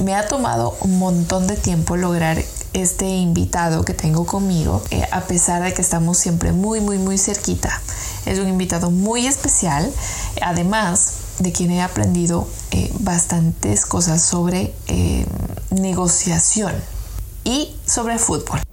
me 0.00 0.14
ha 0.14 0.26
tomado 0.26 0.76
un 0.80 0.98
montón 0.98 1.46
de 1.46 1.56
tiempo 1.56 1.96
lograr 1.96 2.42
este 2.72 3.06
invitado 3.06 3.84
que 3.84 3.94
tengo 3.94 4.26
conmigo, 4.26 4.82
eh, 4.90 5.02
a 5.10 5.22
pesar 5.22 5.62
de 5.62 5.72
que 5.72 5.82
estamos 5.82 6.18
siempre 6.18 6.52
muy, 6.52 6.80
muy, 6.80 6.98
muy 6.98 7.18
cerquita. 7.18 7.80
Es 8.26 8.38
un 8.38 8.48
invitado 8.48 8.90
muy 8.90 9.26
especial, 9.26 9.90
además 10.42 11.14
de 11.38 11.52
quien 11.52 11.70
he 11.70 11.82
aprendido 11.82 12.46
eh, 12.70 12.92
bastantes 13.00 13.86
cosas 13.86 14.22
sobre 14.22 14.74
eh, 14.86 15.26
negociación 15.70 16.74
y 17.44 17.74
sobre 17.86 18.18
fútbol. 18.18 18.67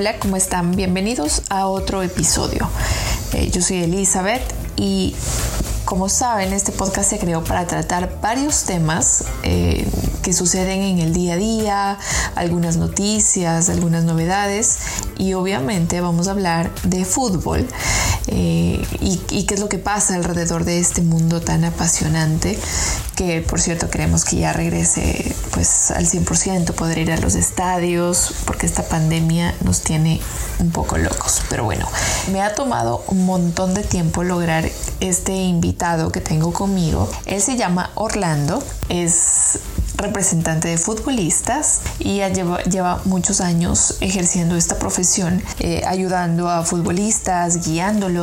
Hola, 0.00 0.18
¿cómo 0.18 0.38
están? 0.38 0.74
Bienvenidos 0.74 1.42
a 1.50 1.66
otro 1.66 2.02
episodio. 2.02 2.70
Eh, 3.34 3.50
yo 3.50 3.60
soy 3.60 3.82
Elizabeth 3.82 4.40
y 4.74 5.14
como 5.84 6.08
saben, 6.08 6.54
este 6.54 6.72
podcast 6.72 7.10
se 7.10 7.18
creó 7.18 7.44
para 7.44 7.66
tratar 7.66 8.18
varios 8.22 8.64
temas 8.64 9.24
eh, 9.42 9.86
que 10.22 10.32
suceden 10.32 10.80
en 10.80 11.00
el 11.00 11.12
día 11.12 11.34
a 11.34 11.36
día, 11.36 11.98
algunas 12.34 12.78
noticias, 12.78 13.68
algunas 13.68 14.04
novedades 14.04 14.78
y 15.18 15.34
obviamente 15.34 16.00
vamos 16.00 16.28
a 16.28 16.30
hablar 16.30 16.70
de 16.82 17.04
fútbol 17.04 17.68
eh, 18.32 18.86
y, 19.00 19.44
qué 19.44 19.54
es 19.54 19.60
lo 19.60 19.68
que 19.68 19.78
pasa 19.78 20.14
alrededor 20.14 20.64
de 20.64 20.78
este 20.78 21.02
mundo 21.02 21.40
tan 21.40 21.64
apasionante 21.64 22.56
que 23.16 23.40
por 23.40 23.60
cierto 23.60 23.90
queremos 23.90 24.24
que 24.24 24.36
ya 24.36 24.52
regrese 24.52 25.34
pues 25.52 25.90
al 25.90 26.06
100%, 26.06 26.72
poder 26.74 26.98
ir 26.98 27.12
a 27.12 27.16
los 27.16 27.34
estadios 27.34 28.34
porque 28.46 28.66
esta 28.66 28.84
pandemia 28.84 29.54
nos 29.64 29.82
tiene 29.82 30.20
un 30.58 30.70
poco 30.70 30.98
locos. 30.98 31.42
Pero 31.48 31.64
bueno, 31.64 31.86
me 32.32 32.40
ha 32.42 32.54
tomado 32.54 33.02
un 33.08 33.26
montón 33.26 33.74
de 33.74 33.82
tiempo 33.82 34.22
lograr 34.22 34.68
este 35.00 35.34
invitado 35.34 36.12
que 36.12 36.20
tengo 36.20 36.52
conmigo. 36.52 37.10
Él 37.26 37.40
se 37.40 37.56
llama 37.56 37.90
Orlando, 37.94 38.62
es 38.88 39.58
representante 39.96 40.68
de 40.68 40.78
futbolistas 40.78 41.80
y 41.98 42.18
ya 42.18 42.28
lleva, 42.28 43.00
muchos 43.04 43.40
años 43.40 43.96
ejerciendo 44.00 44.56
esta 44.56 44.78
profesión, 44.78 45.42
eh, 45.58 45.82
ayudando 45.86 46.48
a 46.48 46.62
futbolistas, 46.64 47.66
guiándolos 47.66 48.19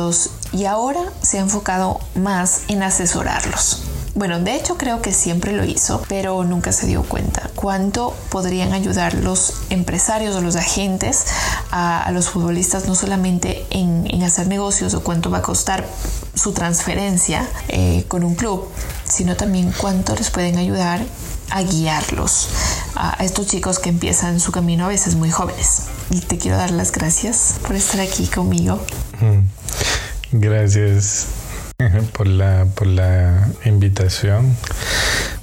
y 0.52 0.64
ahora 0.64 1.00
se 1.22 1.38
ha 1.38 1.42
enfocado 1.42 1.98
más 2.14 2.62
en 2.68 2.82
asesorarlos. 2.82 3.82
Bueno, 4.14 4.40
de 4.40 4.56
hecho 4.56 4.76
creo 4.76 5.00
que 5.00 5.12
siempre 5.12 5.52
lo 5.52 5.64
hizo, 5.64 6.02
pero 6.08 6.42
nunca 6.42 6.72
se 6.72 6.86
dio 6.86 7.02
cuenta 7.04 7.50
cuánto 7.54 8.14
podrían 8.30 8.72
ayudar 8.72 9.14
los 9.14 9.54
empresarios 9.70 10.34
o 10.34 10.40
los 10.40 10.56
agentes 10.56 11.24
a, 11.70 12.10
los 12.12 12.28
futbolistas 12.28 12.86
no 12.86 12.94
solamente 12.94 13.64
en, 13.70 14.22
hacer 14.24 14.48
negocios 14.48 14.94
o 14.94 15.02
cuánto 15.04 15.30
va 15.30 15.38
a 15.38 15.42
costar 15.42 15.86
su 16.34 16.52
transferencia 16.52 17.48
eh, 17.68 18.04
con 18.08 18.24
un 18.24 18.34
club, 18.34 18.68
sino 19.04 19.36
también 19.36 19.72
cuánto 19.76 20.14
les 20.16 20.30
pueden 20.30 20.58
ayudar 20.58 21.00
a 21.50 21.62
guiarlos 21.62 22.48
a 22.94 23.24
estos 23.24 23.46
chicos 23.46 23.78
que 23.78 23.88
empiezan 23.88 24.40
su 24.40 24.52
camino 24.52 24.84
a 24.84 24.88
veces 24.88 25.14
muy 25.14 25.30
jóvenes. 25.30 25.82
Y 26.10 26.20
te 26.20 26.38
quiero 26.38 26.56
dar 26.56 26.70
las 26.70 26.92
gracias 26.92 27.54
por 27.62 27.76
estar 27.76 28.00
aquí 28.00 28.26
conmigo. 28.26 28.80
Mm. 29.20 29.57
Gracias 30.32 31.28
por 32.12 32.26
la, 32.26 32.66
por 32.74 32.86
la 32.86 33.48
invitación. 33.64 34.54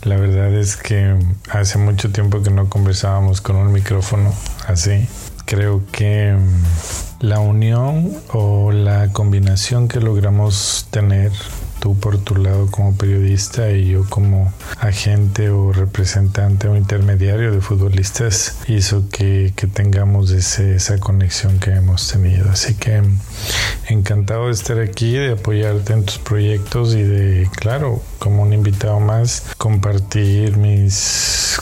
La 0.04 0.18
verdad 0.18 0.54
es 0.54 0.78
que 0.78 1.16
hace 1.50 1.80
mucho 1.80 2.12
tiempo 2.12 2.44
que 2.44 2.52
no 2.52 2.70
conversábamos 2.70 3.42
con 3.42 3.56
un 3.56 3.72
micrófono 3.72 4.34
así. 4.68 5.08
Creo 5.46 5.84
que 5.92 6.34
mm, 6.34 7.26
la 7.26 7.40
unión 7.40 8.14
o 8.32 8.72
la 8.72 9.12
combinación 9.12 9.88
que 9.88 10.00
logramos 10.00 10.88
tener 10.92 11.32
tú 11.86 11.96
por 12.00 12.18
tu 12.18 12.36
lado 12.36 12.66
como 12.72 12.96
periodista 12.96 13.70
y 13.70 13.90
yo 13.90 14.06
como 14.10 14.52
agente 14.80 15.52
o 15.52 15.72
representante 15.72 16.68
o 16.68 16.76
intermediario 16.76 17.52
de 17.52 17.62
futbolistas 17.62 18.58
hizo 18.68 19.08
que, 19.10 19.54
tengamos 19.72 20.32
esa 20.32 20.98
conexión 20.98 21.60
que 21.60 21.70
hemos 21.70 22.08
tenido. 22.08 22.50
Así 22.50 22.74
que 22.74 23.04
encantado 23.88 24.48
de 24.48 24.54
estar 24.54 24.80
aquí, 24.80 25.12
de 25.14 25.34
apoyarte 25.34 25.94
en 25.94 26.06
tus 26.06 26.18
proyectos 26.18 26.96
y 26.96 27.04
de, 27.04 27.48
claro, 27.56 28.02
como 28.18 28.42
un 28.42 28.54
invitado 28.54 29.00
más, 29.00 29.44
compartir 29.60 30.58
mis 30.58 31.60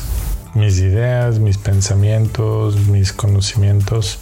mis 0.53 0.77
ideas, 0.79 1.39
mis 1.39 1.57
pensamientos, 1.57 2.77
mis 2.87 3.11
conocimientos. 3.11 4.19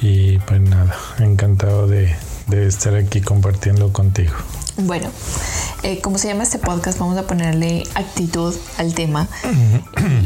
Y 0.00 0.38
pues 0.38 0.60
nada, 0.60 0.96
encantado 1.18 1.88
de, 1.88 2.14
de 2.46 2.68
estar 2.68 2.94
aquí 2.94 3.20
compartiendo 3.20 3.92
contigo. 3.92 4.34
Bueno, 4.78 5.10
eh, 5.82 6.00
como 6.00 6.16
se 6.16 6.28
llama 6.28 6.44
este 6.44 6.58
podcast, 6.58 6.98
vamos 6.98 7.18
a 7.18 7.26
ponerle 7.26 7.84
actitud 7.94 8.54
al 8.78 8.94
tema 8.94 9.28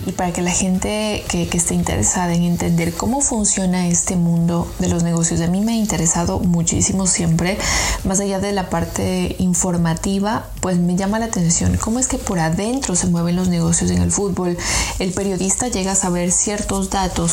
y 0.07 0.13
para 0.13 0.33
que 0.33 0.43
la 0.43 0.51
gente 0.53 1.25
que, 1.29 1.49
esté 1.53 1.75
interesada 1.75 2.35
en 2.35 2.43
entender 2.43 2.93
cómo 2.93 3.23
funciona 3.23 3.89
este 3.89 4.15
mundo 4.15 4.71
de 4.79 4.89
los 4.89 5.03
negocios, 5.03 5.41
a 5.41 5.47
mí 5.47 5.63
me 5.63 5.73
ha 5.73 5.77
interesado 5.77 6.39
muchísimo 6.39 7.07
siempre, 7.07 7.59
más 8.05 8.21
allá 8.21 8.39
de 8.39 8.53
la 8.53 8.69
parte 8.69 9.35
informativa, 9.39 10.47
pues 10.61 10.77
me 10.77 10.95
llama 10.95 11.19
la 11.19 11.25
atención 11.25 11.77
cómo 11.79 11.99
es 11.99 12.07
que 12.07 12.19
por 12.19 12.39
adentro 12.39 12.95
se 12.95 13.07
mueven 13.07 13.35
los 13.35 13.49
negocios 13.49 13.91
en 13.91 14.03
el 14.03 14.13
fútbol. 14.13 14.57
El 14.99 15.13
periodista 15.13 15.69
llega 15.69 15.93
a 15.93 15.97
saber 15.97 16.31
ciertos 16.31 16.91
datos 16.91 17.33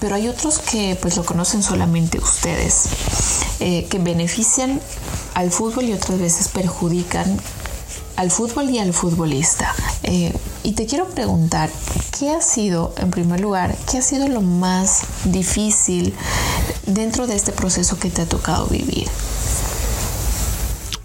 pero 0.00 0.14
hay 0.14 0.28
otros 0.28 0.58
que 0.58 0.96
pues 1.00 1.16
lo 1.16 1.24
conocen 1.24 1.62
solamente 1.62 2.18
ustedes, 2.18 2.84
eh, 3.60 3.86
que 3.90 3.98
benefician 3.98 4.80
al 5.34 5.50
fútbol 5.50 5.84
y 5.84 5.92
otras 5.92 6.18
veces 6.18 6.48
perjudican 6.48 7.38
al 8.16 8.30
fútbol 8.30 8.70
y 8.70 8.78
al 8.78 8.92
futbolista. 8.92 9.74
Eh, 10.04 10.32
y 10.62 10.72
te 10.72 10.86
quiero 10.86 11.08
preguntar, 11.08 11.70
¿qué 12.18 12.30
ha 12.30 12.40
sido, 12.40 12.94
en 12.98 13.10
primer 13.10 13.40
lugar, 13.40 13.76
qué 13.90 13.98
ha 13.98 14.02
sido 14.02 14.28
lo 14.28 14.40
más 14.40 15.02
difícil 15.24 16.14
dentro 16.86 17.26
de 17.26 17.34
este 17.34 17.52
proceso 17.52 17.98
que 17.98 18.10
te 18.10 18.22
ha 18.22 18.26
tocado 18.26 18.66
vivir? 18.66 19.08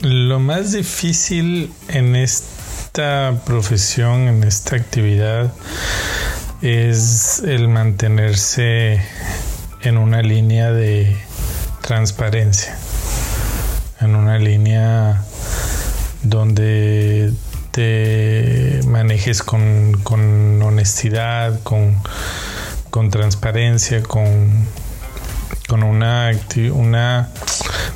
Lo 0.02 0.40
más 0.40 0.72
difícil 0.72 1.74
en 1.90 2.16
esta 2.16 3.42
profesión, 3.46 4.28
en 4.28 4.44
esta 4.44 4.76
actividad, 4.76 5.52
es 6.62 7.40
el 7.40 7.68
mantenerse 7.70 9.02
en 9.82 9.98
una 9.98 10.22
línea 10.22 10.72
de 10.72 11.16
transparencia 11.82 12.78
en 14.02 14.16
una 14.16 14.38
línea 14.38 15.24
donde 16.24 17.34
te 17.72 18.80
manejes 18.88 19.44
con, 19.44 20.02
honestidad, 20.62 21.60
con, 21.64 22.02
transparencia, 23.12 24.02
con, 24.04 24.66
con 25.68 25.84
una, 25.84 26.32
una 26.74 27.30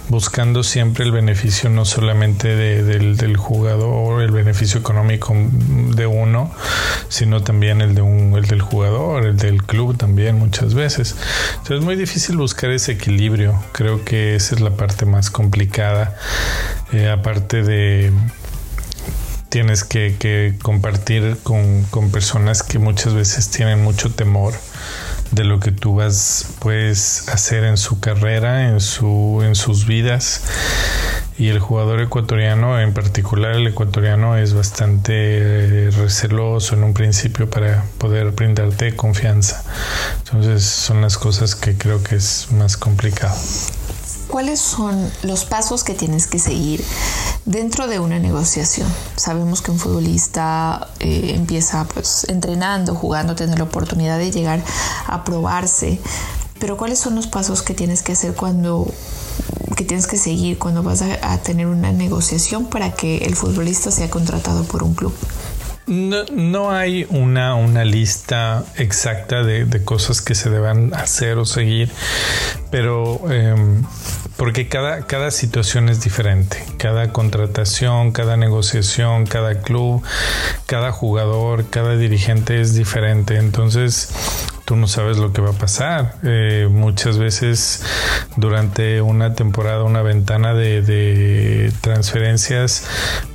buscando 0.10 0.64
siempre 0.64 1.06
el 1.06 1.12
beneficio 1.12 1.70
no 1.70 1.86
solamente 1.86 2.56
del, 2.56 3.18
del, 3.18 3.38
jugador, 3.38 4.22
el 4.22 4.32
beneficio 4.32 4.80
económico 4.80 5.34
de 5.34 6.06
uno, 6.06 6.52
sino 7.10 7.42
también 7.42 7.82
el, 7.82 7.96
de 7.96 8.02
un, 8.02 8.36
el 8.36 8.46
del 8.46 8.62
jugador, 8.62 9.26
el 9.26 9.38
del 9.38 9.64
club 9.64 9.98
también 9.98 10.38
muchas 10.38 10.74
veces. 10.74 11.16
Entonces 11.52 11.80
es 11.80 11.84
muy 11.84 11.96
difícil 11.96 12.38
buscar 12.38 12.72
ese 12.72 12.94
equilibrio. 12.94 13.62
Creo 13.72 14.04
que 14.04 14.36
esa 14.36 14.56
es 14.56 14.62
la 14.62 14.72
parte 14.72 15.06
más 15.06 15.32
complicada. 15.32 16.16
Eh, 16.92 17.10
aparte 17.10 17.64
de 17.64 18.12
tienes 19.50 19.84
que, 19.84 20.16
que 20.18 20.56
compartir 20.64 21.38
con, 21.44 21.84
con 21.92 22.10
personas 22.10 22.64
que 22.64 22.80
muchas 22.80 23.14
veces 23.14 23.50
tienen 23.50 23.84
mucho 23.84 24.12
temor 24.12 24.54
de 25.34 25.44
lo 25.44 25.60
que 25.60 25.72
tú 25.72 25.96
vas 25.96 26.48
puedes 26.60 27.28
hacer 27.30 27.64
en 27.64 27.78
su 27.78 28.00
carrera, 28.00 28.70
en 28.70 28.80
su 28.80 29.42
en 29.44 29.56
sus 29.56 29.86
vidas. 29.86 30.44
Y 31.36 31.50
el 31.50 31.60
jugador 31.60 32.00
ecuatoriano, 32.00 32.80
en 32.80 32.94
particular 32.94 33.56
el 33.56 33.66
ecuatoriano, 33.66 34.38
es 34.38 34.54
bastante 34.54 35.14
eh, 35.14 35.90
receloso 35.92 36.76
en 36.76 36.84
un 36.84 36.94
principio 36.94 37.50
para 37.50 37.84
poder 37.98 38.32
brindarte 38.32 38.96
confianza. 38.96 39.64
Entonces 40.20 40.64
son 40.64 41.02
las 41.02 41.18
cosas 41.18 41.56
que 41.56 41.76
creo 41.76 42.04
que 42.04 42.16
es 42.16 42.52
más 42.52 42.78
complicado. 42.78 43.36
¿Cuáles 44.34 44.60
son 44.60 45.12
los 45.22 45.46
pasos 45.46 45.84
que 45.84 45.94
tienes 45.94 46.26
que 46.26 46.40
seguir 46.40 46.84
dentro 47.46 47.86
de 47.86 48.00
una 48.00 48.18
negociación? 48.18 48.92
Sabemos 49.16 49.62
que 49.62 49.70
un 49.70 49.78
futbolista 49.78 50.88
eh, 51.00 51.34
empieza 51.36 51.86
pues 51.86 52.26
entrenando, 52.28 52.96
jugando, 52.96 53.36
tener 53.36 53.60
la 53.60 53.66
oportunidad 53.66 54.18
de 54.18 54.32
llegar 54.32 54.64
a 55.06 55.24
probarse, 55.24 56.00
pero 56.58 56.78
¿cuáles 56.78 56.98
son 56.98 57.14
los 57.14 57.28
pasos 57.28 57.62
que 57.62 57.76
tienes 57.76 58.02
que 58.02 58.14
hacer 58.14 58.34
cuando 58.34 58.92
que 59.76 59.84
tienes 59.84 60.08
que 60.08 60.18
seguir 60.18 60.58
cuando 60.58 60.82
vas 60.82 61.04
a, 61.04 61.38
tener 61.38 61.68
una 61.68 61.92
negociación 61.92 62.66
para 62.66 62.92
que 62.92 63.18
el 63.26 63.36
futbolista 63.36 63.92
sea 63.92 64.10
contratado 64.10 64.64
por 64.64 64.82
un 64.82 64.96
club? 64.96 65.14
No, 65.86 66.72
hay 66.72 67.06
una, 67.10 67.56
una 67.56 67.84
lista 67.84 68.64
exacta 68.78 69.44
de, 69.44 69.84
cosas 69.84 70.22
que 70.22 70.34
se 70.34 70.50
deban 70.50 70.94
hacer 70.94 71.38
o 71.38 71.46
seguir, 71.46 71.90
pero 72.72 73.20
em, 73.30 73.84
porque 74.38 74.70
cada, 74.70 75.06
cada 75.08 75.30
situación 75.30 75.90
es 75.90 76.02
diferente, 76.02 76.64
cada 76.78 77.12
contratación, 77.12 78.14
cada 78.14 78.38
negociación, 78.38 79.26
cada 79.26 79.62
club, 79.62 80.02
cada 80.68 80.92
jugador, 80.92 81.66
cada 81.70 81.98
dirigente 81.98 82.62
es 82.62 82.76
diferente, 82.76 83.36
entonces 83.36 84.10
tú 84.66 84.76
no 84.76 84.88
sabes 84.88 85.18
lo 85.18 85.34
que 85.34 85.42
va 85.42 85.52
a 85.52 85.54
pasar. 85.54 86.16
Eh, 86.24 86.68
muchas 86.72 87.18
veces 87.18 87.84
durante 88.38 89.02
una 89.02 89.36
temporada, 89.36 89.84
una 89.84 90.02
ventana 90.02 90.54
de, 90.54 90.82
de 90.82 91.72
transferencias, 91.82 92.86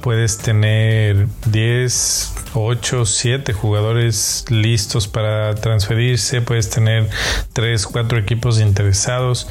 puedes 0.01 0.39
tener 0.39 1.29
10, 1.47 2.33
8, 2.55 3.07
7 3.07 3.53
jugadores 3.53 4.45
listos 4.49 5.09
para 5.09 5.55
transferirse, 5.55 6.41
puedes 6.41 6.71
tener 6.71 7.09
3, 7.53 7.87
4 7.87 8.19
equipos 8.19 8.61
interesados 8.61 9.49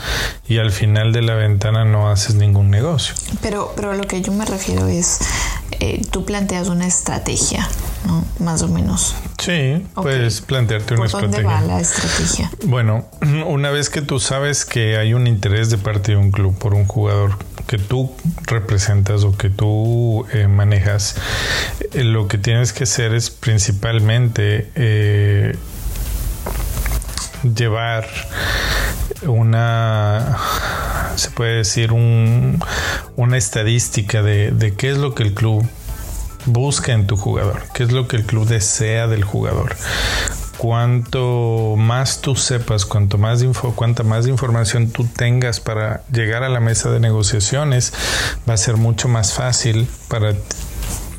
y 0.47 0.57
al 0.57 0.71
final 0.71 1.13
de 1.13 1.21
la 1.21 1.35
ventana 1.35 1.85
no 1.85 2.09
haces 2.09 2.35
ningún 2.35 2.69
negocio. 2.69 3.13
Pero, 3.41 3.74
pero 3.75 3.94
lo 3.94 4.03
que 4.03 4.21
yo 4.21 4.31
me 4.31 4.45
refiero 4.45 4.88
es, 4.88 5.19
eh, 5.79 6.01
tú 6.12 6.25
planteas 6.25 6.69
una 6.69 6.88
estrategia, 6.88 7.68
¿no? 8.06 8.25
Más 8.39 8.62
o 8.62 8.68
menos. 8.68 9.15
Sí, 9.39 9.85
puedes 9.94 10.41
plantearte 10.41 10.95
una 10.95 11.07
¿Por 11.07 11.21
dónde 11.21 11.44
va 11.44 11.62
la 11.62 11.79
estrategia? 11.79 12.51
Bueno, 12.65 13.06
una 13.47 13.69
vez 13.69 13.89
que 13.89 14.01
tú 14.01 14.19
sabes 14.19 14.65
que 14.65 14.97
hay 14.97 15.13
un 15.13 15.27
interés 15.27 15.69
de 15.69 15.77
parte 15.77 16.13
de 16.13 16.18
un 16.18 16.31
club 16.31 16.57
por 16.57 16.74
un 16.74 16.85
jugador 16.85 17.38
que 17.68 17.77
tú 17.77 18.12
representas 18.44 19.24
o 19.24 19.38
que 19.38 19.50
tú 19.50 20.25
eh, 20.31 20.47
manejas, 20.47 21.15
eh, 21.94 22.03
lo 22.03 22.27
que 22.27 22.38
tienes 22.38 22.74
que 22.74 22.85
hacer 22.85 23.13
es 23.13 23.29
principalmente 23.29 24.71
llevar 27.44 28.07
una 29.23 30.37
se 31.15 31.31
puede 31.31 31.57
decir 31.57 31.91
un, 31.91 32.59
una 33.15 33.37
estadística 33.37 34.21
de, 34.21 34.51
de 34.51 34.75
qué 34.75 34.91
es 34.91 34.97
lo 34.97 35.15
que 35.15 35.23
el 35.23 35.33
club 35.33 35.67
busca 36.45 36.93
en 36.93 37.07
tu 37.07 37.17
jugador, 37.17 37.63
qué 37.73 37.83
es 37.83 37.91
lo 37.91 38.07
que 38.07 38.17
el 38.17 38.25
club 38.25 38.47
desea 38.47 39.07
del 39.07 39.23
jugador, 39.23 39.75
cuanto 40.57 41.75
más 41.77 42.21
tú 42.21 42.35
sepas, 42.35 42.85
cuanto 42.85 43.17
más 43.17 43.43
cuanta 43.75 44.03
más 44.03 44.27
información 44.27 44.89
tú 44.89 45.05
tengas 45.05 45.59
para 45.59 46.03
llegar 46.11 46.43
a 46.43 46.49
la 46.49 46.59
mesa 46.59 46.89
de 46.89 46.99
negociaciones, 46.99 47.93
va 48.49 48.53
a 48.53 48.57
ser 48.57 48.77
mucho 48.77 49.07
más 49.07 49.33
fácil 49.33 49.87
para 50.07 50.33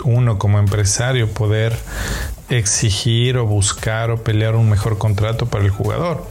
uno 0.04 0.38
como 0.38 0.58
empresario 0.58 1.28
poder 1.28 1.76
exigir 2.50 3.36
o 3.36 3.46
buscar 3.46 4.10
o 4.10 4.22
pelear 4.22 4.56
un 4.56 4.68
mejor 4.68 4.98
contrato 4.98 5.46
para 5.46 5.64
el 5.64 5.70
jugador. 5.70 6.26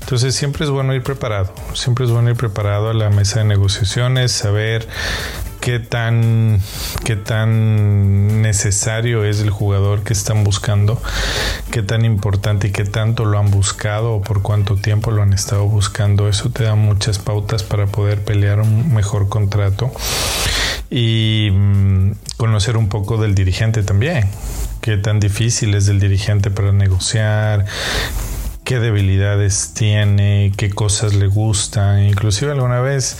Entonces 0.00 0.34
siempre 0.34 0.64
es 0.64 0.70
bueno 0.70 0.94
ir 0.94 1.02
preparado, 1.02 1.52
siempre 1.74 2.04
es 2.04 2.10
bueno 2.10 2.30
ir 2.30 2.36
preparado 2.36 2.90
a 2.90 2.94
la 2.94 3.10
mesa 3.10 3.40
de 3.40 3.46
negociaciones, 3.46 4.32
saber 4.32 4.88
qué 5.62 5.78
tan, 5.78 6.60
qué 7.04 7.14
tan 7.14 8.42
necesario 8.42 9.24
es 9.24 9.40
el 9.40 9.50
jugador 9.50 10.02
que 10.02 10.12
están 10.12 10.42
buscando, 10.42 11.00
qué 11.70 11.84
tan 11.84 12.04
importante 12.04 12.66
y 12.66 12.72
qué 12.72 12.84
tanto 12.84 13.24
lo 13.24 13.38
han 13.38 13.50
buscado 13.52 14.14
o 14.14 14.22
por 14.22 14.42
cuánto 14.42 14.74
tiempo 14.74 15.12
lo 15.12 15.22
han 15.22 15.32
estado 15.32 15.64
buscando. 15.66 16.28
Eso 16.28 16.50
te 16.50 16.64
da 16.64 16.74
muchas 16.74 17.20
pautas 17.20 17.62
para 17.62 17.86
poder 17.86 18.24
pelear 18.24 18.60
un 18.60 18.92
mejor 18.92 19.28
contrato 19.28 19.92
y 20.90 21.50
mm, 21.52 22.12
conocer 22.36 22.76
un 22.76 22.88
poco 22.88 23.16
del 23.16 23.36
dirigente 23.36 23.84
también. 23.84 24.28
Qué 24.80 24.96
tan 24.96 25.20
difícil 25.20 25.74
es 25.76 25.86
el 25.86 26.00
dirigente 26.00 26.50
para 26.50 26.72
negociar, 26.72 27.66
qué 28.64 28.78
debilidades 28.78 29.72
tiene, 29.74 30.52
qué 30.56 30.70
cosas 30.70 31.14
le 31.14 31.26
gustan. 31.26 32.04
Inclusive 32.04 32.52
alguna 32.52 32.80
vez, 32.80 33.18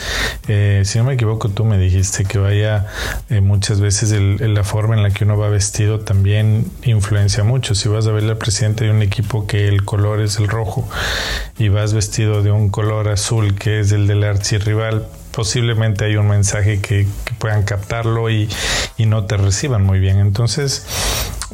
eh, 0.48 0.82
si 0.84 0.98
no 0.98 1.04
me 1.04 1.14
equivoco, 1.14 1.48
tú 1.48 1.64
me 1.64 1.78
dijiste 1.78 2.24
que 2.24 2.38
vaya 2.38 2.86
eh, 3.28 3.40
muchas 3.40 3.80
veces 3.80 4.12
la 4.12 4.64
forma 4.64 4.94
en 4.94 5.02
la 5.02 5.10
que 5.10 5.24
uno 5.24 5.36
va 5.36 5.48
vestido 5.48 6.00
también 6.00 6.70
influencia 6.84 7.44
mucho. 7.44 7.74
Si 7.74 7.88
vas 7.88 8.06
a 8.06 8.12
ver 8.12 8.24
al 8.24 8.38
presidente 8.38 8.84
de 8.84 8.90
un 8.90 9.02
equipo 9.02 9.46
que 9.46 9.68
el 9.68 9.84
color 9.84 10.20
es 10.20 10.38
el 10.38 10.48
rojo 10.48 10.88
y 11.58 11.68
vas 11.68 11.92
vestido 11.92 12.42
de 12.42 12.52
un 12.52 12.68
color 12.70 13.08
azul 13.08 13.54
que 13.54 13.80
es 13.80 13.92
el 13.92 14.06
del 14.06 14.24
archirrival, 14.24 15.06
posiblemente 15.32 16.04
hay 16.04 16.16
un 16.16 16.28
mensaje 16.28 16.80
que, 16.80 17.06
puedan 17.38 17.64
captarlo 17.64 18.30
y, 18.30 18.48
y 18.96 19.06
no 19.06 19.24
te 19.24 19.36
reciban 19.36 19.82
muy 19.82 19.98
bien. 19.98 20.20
Entonces, 20.20 20.86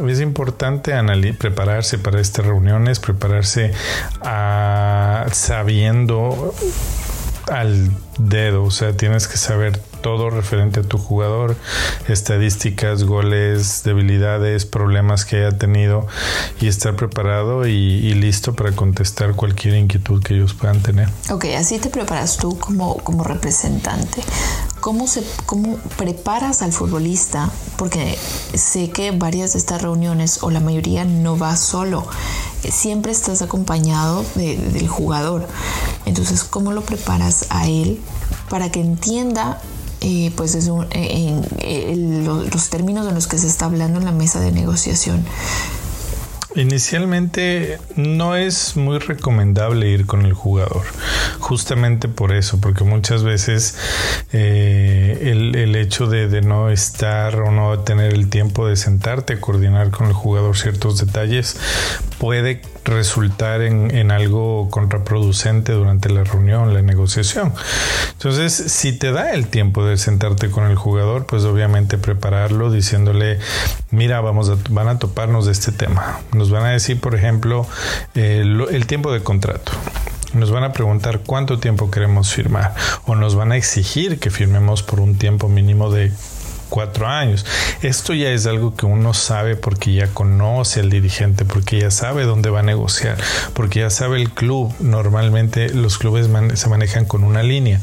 es 0.07 0.21
importante 0.21 0.93
prepararse 1.39 1.99
para 1.99 2.21
estas 2.21 2.47
reuniones, 2.47 3.01
prepararse 3.01 3.73
a, 4.23 5.27
sabiendo 5.33 6.55
al 7.51 7.91
dedo, 8.19 8.65
o 8.65 8.71
sea, 8.71 8.97
tienes 8.97 9.27
que 9.27 9.37
saber 9.37 9.81
todo 10.03 10.31
referente 10.31 10.81
a 10.81 10.83
tu 10.83 10.99
jugador, 10.99 11.57
estadísticas, 12.09 13.05
goles, 13.05 13.83
debilidades, 13.85 14.65
problemas 14.65 15.25
que 15.25 15.37
haya 15.37 15.57
tenido 15.57 16.07
y 16.61 16.69
estar 16.69 16.95
preparado 16.97 17.67
y, 17.67 18.15
listo 18.15 18.55
para 18.55 18.73
contestar 18.73 19.35
cualquier 19.35 19.75
inquietud 19.75 20.23
que 20.23 20.35
ellos 20.35 20.55
puedan 20.55 20.83
tener. 20.83 21.09
Ok, 21.31 21.47
así 21.57 21.79
te 21.79 21.89
preparas 21.89 22.37
tú 22.37 22.59
como, 22.59 22.97
como 22.99 23.25
representante. 23.25 24.23
¿Cómo, 24.89 25.07
se, 25.07 25.23
¿Cómo 25.45 25.77
preparas 25.99 26.63
al 26.63 26.73
futbolista? 26.73 27.51
Porque 27.77 28.17
sé 28.55 28.89
que 28.89 29.11
varias 29.11 29.53
de 29.53 29.59
estas 29.59 29.83
reuniones 29.83 30.43
o 30.43 30.51
la 30.51 30.61
mayoría 30.61 31.05
no 31.05 31.37
va 31.37 31.59
solo, 31.59 32.07
siempre 32.71 33.13
estás 33.13 33.43
acompañado 33.43 34.25
del 34.35 34.89
jugador. 34.89 35.47
Entonces, 36.07 36.43
¿cómo 36.43 36.73
lo 36.73 36.81
preparas 36.81 37.45
a 37.51 37.69
él 37.69 38.01
para 38.49 38.73
que 38.73 38.81
entienda 38.81 39.61
eh, 40.01 40.33
pues 40.37 40.55
es 40.55 40.71
en, 40.91 42.25
los 42.25 42.71
términos 42.71 43.07
en 43.07 43.15
los 43.15 43.27
que 43.27 43.37
se 43.37 43.47
está 43.47 43.67
hablando 43.67 43.99
en 43.99 44.07
la 44.07 44.13
mesa 44.13 44.41
de 44.41 44.53
negociación. 44.53 45.23
Inicialmente 46.59 47.79
no 47.95 48.35
es 48.35 48.77
muy 48.77 48.99
recomendable 48.99 49.91
ir 49.91 50.07
con 50.07 50.27
el 50.27 50.33
jugador, 50.33 50.83
justamente 51.39 52.09
por 52.09 52.33
eso, 52.33 52.61
porque 52.61 52.83
muchas 52.83 53.23
veces 53.23 53.79
eh, 54.33 55.21
el, 55.55 55.77
hecho 55.77 56.09
de, 56.09 56.43
no 56.43 56.69
estar 56.69 57.37
o 57.37 57.53
no 57.53 57.79
tener 57.79 58.13
el 58.13 58.29
tiempo 58.29 58.67
de 58.67 58.75
sentarte 58.75 59.35
a 59.35 59.41
coordinar 59.41 59.93
con 59.93 60.09
el 60.09 60.13
jugador 60.13 60.57
ciertos 60.57 60.99
detalles 60.99 61.57
puede 62.19 62.61
resultar 62.89 63.63
en, 63.63 64.11
algo 64.11 64.69
contraproducente 64.71 65.73
durante 65.73 66.09
la 66.09 66.25
reunión, 66.25 66.75
la 66.75 66.83
negociación. 66.83 67.53
Entonces, 68.13 68.53
si 68.53 68.93
te 68.93 69.13
da 69.13 69.33
el 69.33 69.49
tiempo 69.49 69.85
de 69.85 69.97
sentarte 69.97 70.51
con 70.51 70.65
el 70.65 70.77
jugador, 70.77 71.27
pues 71.27 71.45
obviamente 71.45 71.99
prepararlo 71.99 72.71
diciéndole, 72.71 73.39
mira, 73.91 74.21
vamos 74.21 74.49
a, 74.49 74.57
van 74.71 74.89
a 74.89 74.99
toparnos 74.99 75.47
de 75.47 75.53
este 75.53 75.73
tema. 75.73 76.21
Nos 76.33 76.51
van 76.51 76.65
a 76.65 76.71
decir, 76.71 76.99
por 77.01 77.15
ejemplo, 77.15 77.67
eh, 78.15 78.43
el 78.71 78.87
tiempo 78.87 79.13
de 79.13 79.23
contrato. 79.23 79.73
Nos 80.35 80.51
van 80.51 80.65
a 80.65 80.73
preguntar 80.73 81.21
cuánto 81.25 81.59
tiempo 81.59 81.91
queremos 81.91 82.33
firmar 82.33 82.75
o 83.07 83.15
nos 83.15 83.35
van 83.35 83.53
a 83.53 83.57
exigir 83.57 84.19
que 84.19 84.31
firmemos 84.31 84.83
por 84.83 85.01
un 85.01 85.17
tiempo 85.17 85.49
mínimo 85.49 85.91
de 85.91 86.13
cuatro 86.69 87.07
años. 87.07 87.45
Esto 87.83 88.15
ya 88.15 88.31
es 88.31 88.47
algo 88.47 88.75
que 88.75 88.87
uno 88.87 89.15
sabe 89.15 89.57
porque 89.57 89.95
ya 89.95 90.09
conoce 90.09 90.81
al 90.81 90.91
dirigente, 90.91 91.45
porque 91.45 91.81
ya 91.81 91.91
sabe 91.91 92.25
dónde 92.25 92.51
va 92.51 92.61
a 92.61 92.63
negociar, 92.63 93.17
porque 93.55 93.81
ya 93.81 93.91
sabe 93.91 94.21
el 94.21 94.31
club. 94.31 94.73
Normalmente 94.81 95.71
los 95.71 95.99
clubes 95.99 96.29
se 96.55 96.69
manejan 96.69 97.05
con 97.05 97.25
una 97.25 97.43
línea 97.43 97.81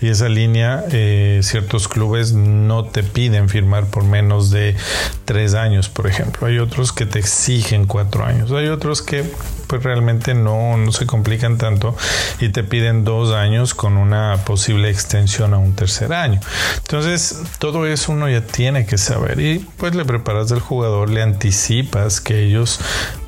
y 0.00 0.08
esa 0.08 0.28
línea 0.28 0.84
eh, 0.92 1.40
ciertos 1.42 1.88
clubes 1.88 2.32
no 2.32 2.84
te 2.84 3.02
piden 3.02 3.48
firmar 3.48 3.86
por 3.86 4.04
menos 4.04 4.50
de 4.50 4.76
tres 5.24 5.54
años, 5.54 5.88
por 5.88 6.06
ejemplo. 6.06 6.46
Hay 6.46 6.58
otros 6.58 6.92
que 6.92 7.06
te 7.06 7.18
exigen 7.18 7.86
cuatro 7.86 8.24
años. 8.24 8.52
Hay 8.52 8.68
otros 8.68 9.02
que 9.02 9.24
pues 9.68 9.82
realmente 9.82 10.34
no, 10.34 10.76
no 10.76 10.90
se 10.92 11.06
complican 11.06 11.58
tanto 11.58 11.96
y 12.40 12.48
te 12.48 12.64
piden 12.64 13.04
dos 13.04 13.32
años 13.32 13.74
con 13.74 13.96
una 13.96 14.38
posible 14.44 14.90
extensión 14.90 15.54
a 15.54 15.58
un 15.58 15.74
tercer 15.74 16.12
año. 16.12 16.40
Entonces, 16.78 17.42
todo 17.58 17.86
eso 17.86 18.12
uno 18.12 18.28
ya 18.28 18.40
tiene 18.40 18.86
que 18.86 18.98
saber 18.98 19.38
y 19.40 19.58
pues 19.76 19.94
le 19.94 20.04
preparas 20.04 20.50
al 20.50 20.60
jugador, 20.60 21.10
le 21.10 21.22
anticipas 21.22 22.20
que 22.20 22.42
ellos 22.42 22.80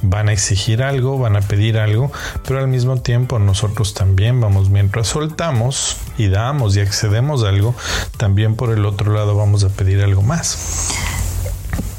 van 0.02 0.28
a 0.28 0.32
exigir 0.32 0.82
algo, 0.82 1.18
van 1.18 1.36
a 1.36 1.40
pedir 1.40 1.78
algo, 1.78 2.10
pero 2.46 2.58
al 2.58 2.68
mismo 2.68 3.00
tiempo 3.00 3.38
nosotros 3.38 3.94
también 3.94 4.40
vamos, 4.40 4.70
mientras 4.70 5.08
soltamos 5.08 5.96
y 6.16 6.28
damos 6.28 6.76
y 6.76 6.80
accedemos 6.80 7.44
a 7.44 7.50
algo, 7.50 7.74
también 8.16 8.56
por 8.56 8.70
el 8.70 8.86
otro 8.86 9.12
lado 9.12 9.36
vamos 9.36 9.64
a 9.64 9.68
pedir 9.68 10.02
algo 10.02 10.22
más. 10.22 10.88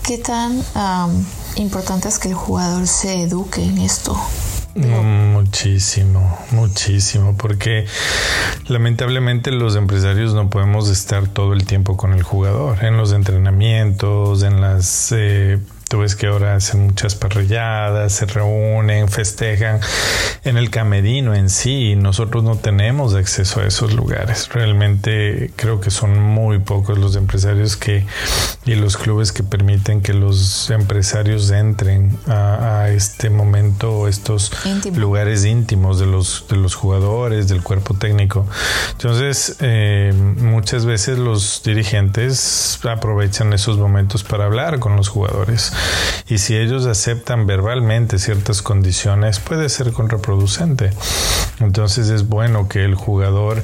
¿Qué 0.03 0.17
tan 0.17 0.63
importante 1.55 2.07
es 2.07 2.19
que 2.19 2.29
el 2.29 2.33
jugador 2.33 2.87
se 2.87 3.21
eduque 3.21 3.63
en 3.63 3.77
esto. 3.79 4.17
Mm, 4.75 5.33
muchísimo, 5.33 6.37
muchísimo, 6.51 7.35
porque 7.37 7.85
lamentablemente 8.67 9.51
los 9.51 9.75
empresarios 9.75 10.33
no 10.33 10.49
podemos 10.49 10.89
estar 10.89 11.27
todo 11.27 11.53
el 11.53 11.65
tiempo 11.65 11.97
con 11.97 12.13
el 12.13 12.23
jugador, 12.23 12.83
en 12.85 12.97
los 12.97 13.11
entrenamientos, 13.11 14.43
en 14.43 14.61
las... 14.61 15.11
Eh, 15.11 15.59
Tú 15.91 15.99
ves 15.99 16.15
que 16.15 16.27
ahora 16.27 16.55
hacen 16.55 16.85
muchas 16.85 17.15
parrilladas, 17.15 18.13
se 18.13 18.25
reúnen, 18.25 19.09
festejan 19.09 19.81
en 20.45 20.55
el 20.55 20.69
camerino 20.69 21.35
en 21.35 21.49
sí. 21.49 21.97
Nosotros 21.97 22.45
no 22.45 22.55
tenemos 22.55 23.13
acceso 23.13 23.59
a 23.59 23.65
esos 23.65 23.93
lugares. 23.93 24.47
Realmente 24.53 25.51
creo 25.57 25.81
que 25.81 25.91
son 25.91 26.17
muy 26.17 26.59
pocos 26.59 26.97
los 26.97 27.17
empresarios 27.17 27.75
que 27.75 28.05
y 28.63 28.75
los 28.75 28.95
clubes 28.95 29.33
que 29.33 29.43
permiten 29.43 30.01
que 30.01 30.13
los 30.13 30.69
empresarios 30.69 31.51
entren 31.51 32.17
a, 32.25 32.87
este 32.89 33.29
momento, 33.29 34.07
estos 34.07 34.51
lugares 34.95 35.43
íntimos 35.45 35.99
de 35.99 36.05
los, 36.05 36.45
de 36.47 36.55
los 36.55 36.75
jugadores, 36.75 37.49
del 37.49 37.63
cuerpo 37.63 37.95
técnico. 37.95 38.47
Entonces, 38.93 39.57
eh, 39.59 40.13
muchas 40.37 40.85
veces 40.85 41.17
los 41.17 41.63
dirigentes 41.65 42.79
aprovechan 42.89 43.51
esos 43.51 43.77
momentos 43.77 44.23
para 44.23 44.45
hablar 44.45 44.79
con 44.79 44.95
los 44.95 45.09
jugadores 45.09 45.73
y 46.27 46.37
si 46.37 46.55
ellos 46.55 46.85
aceptan 46.85 47.45
verbalmente 47.45 48.19
ciertas 48.19 48.61
condiciones 48.61 49.39
puede 49.39 49.69
ser 49.69 49.91
contraproducente. 49.91 50.91
Entonces 51.59 52.09
es 52.09 52.27
bueno 52.27 52.67
que 52.67 52.83
el 52.85 52.95
jugador 52.95 53.63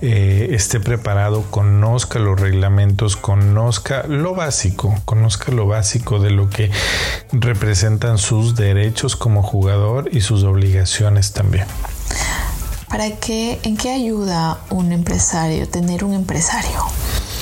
eh, 0.00 0.48
esté 0.52 0.80
preparado, 0.80 1.42
conozca 1.50 2.18
los 2.18 2.40
reglamentos, 2.40 3.16
conozca 3.16 4.04
lo 4.08 4.34
básico, 4.34 4.98
conozca 5.04 5.52
lo 5.52 5.66
básico 5.66 6.18
de 6.18 6.30
lo 6.30 6.50
que 6.50 6.70
representan 7.32 8.18
sus 8.18 8.56
derechos 8.56 9.14
como 9.14 9.42
jugador 9.42 10.08
y 10.12 10.22
sus 10.22 10.44
obligaciones 10.44 11.32
también. 11.32 11.66
¿Para 12.88 13.10
qué, 13.16 13.60
en 13.62 13.76
qué 13.76 13.90
ayuda 13.90 14.58
un 14.70 14.92
empresario, 14.92 15.68
tener 15.68 16.04
un 16.04 16.14
empresario? 16.14 16.84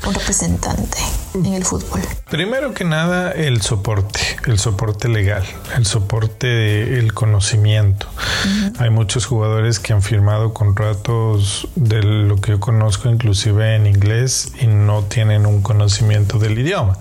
un 0.06 0.14
representante 0.14 0.98
en 1.34 1.46
el 1.46 1.64
fútbol? 1.64 2.00
Primero 2.30 2.72
que 2.74 2.84
nada, 2.84 3.32
el 3.32 3.60
soporte, 3.60 4.20
el 4.46 4.58
soporte 4.58 5.08
legal, 5.08 5.44
el 5.76 5.86
soporte 5.86 6.46
del 6.46 7.12
conocimiento. 7.12 8.06
Hay 8.78 8.90
muchos 8.90 9.26
jugadores 9.26 9.78
que 9.78 9.92
han 9.92 10.02
firmado 10.02 10.52
contratos 10.52 11.68
de 11.74 12.02
lo 12.02 12.36
que 12.36 12.52
yo 12.52 12.60
conozco, 12.60 13.08
inclusive 13.08 13.74
en 13.74 13.86
inglés, 13.86 14.52
y 14.60 14.66
no 14.66 15.02
tienen 15.02 15.46
un 15.46 15.62
conocimiento 15.62 16.38
del 16.38 16.58
idioma. 16.58 16.98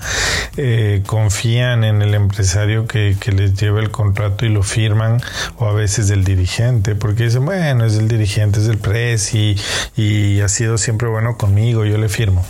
Eh, 0.57 1.03
confían 1.05 1.83
en 1.83 2.01
el 2.01 2.13
empresario 2.13 2.87
que, 2.87 3.15
les 3.35 3.53
lleva 3.55 3.79
el 3.79 3.91
contrato 3.91 4.45
y 4.45 4.49
lo 4.49 4.63
firman, 4.63 5.21
o 5.57 5.67
a 5.67 5.73
veces 5.73 6.07
del 6.07 6.23
dirigente, 6.23 6.95
porque 6.95 7.25
dicen, 7.25 7.45
bueno, 7.45 7.85
es 7.85 7.95
el 7.95 8.07
dirigente, 8.07 8.59
es 8.59 8.67
el 8.67 8.77
pres 8.77 9.33
y, 9.33 9.55
y 9.95 10.41
ha 10.41 10.49
sido 10.49 10.77
siempre 10.77 11.07
bueno 11.07 11.37
conmigo, 11.37 11.85
yo 11.85 11.97
le 11.97 12.09
firmo 12.09 12.45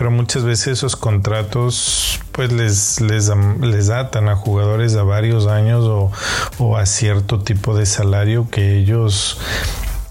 pero 0.00 0.10
muchas 0.10 0.44
veces 0.44 0.78
esos 0.78 0.96
contratos 0.96 2.20
pues 2.32 2.52
les, 2.52 3.00
les, 3.00 3.30
les 3.60 3.90
atan 3.90 4.28
a 4.28 4.36
jugadores 4.36 4.96
a 4.96 5.02
varios 5.02 5.46
años 5.46 5.84
o, 5.84 6.10
o 6.58 6.76
a 6.76 6.86
cierto 6.86 7.40
tipo 7.40 7.76
de 7.76 7.86
salario 7.86 8.48
que 8.50 8.78
ellos 8.78 9.38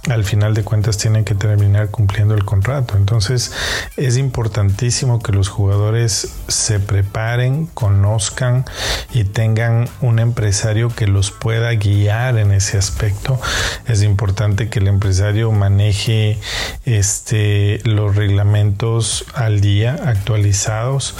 al 0.10 0.24
final 0.24 0.54
de 0.54 0.63
cuentas 0.63 0.98
tienen 0.98 1.24
que 1.24 1.36
terminar 1.36 1.89
cumpliendo 1.89 2.34
el 2.34 2.46
contrato. 2.46 2.98
Entonces 2.98 3.51
es 3.96 4.18
importantísimo 4.18 5.22
que 5.22 5.32
los 5.32 5.50
jugadores 5.50 6.34
se 6.48 6.80
preparen, 6.80 7.68
conozcan 7.68 8.66
y 9.13 9.24
tengan 9.24 9.88
un 10.01 10.20
empresario 10.20 10.89
que 10.89 11.08
los 11.08 11.32
pueda 11.32 11.72
guiar 11.74 12.38
en 12.38 12.51
ese 12.51 12.78
aspecto. 12.78 13.39
Es 13.88 14.04
importante 14.04 14.70
que 14.70 14.80
el 14.80 14.88
empresario 14.88 15.51
maneje 15.51 16.39
este, 16.86 17.82
los 17.84 18.16
reglamentos 18.16 19.25
al 19.34 19.62
día, 19.62 19.96
actualizados, 20.06 21.16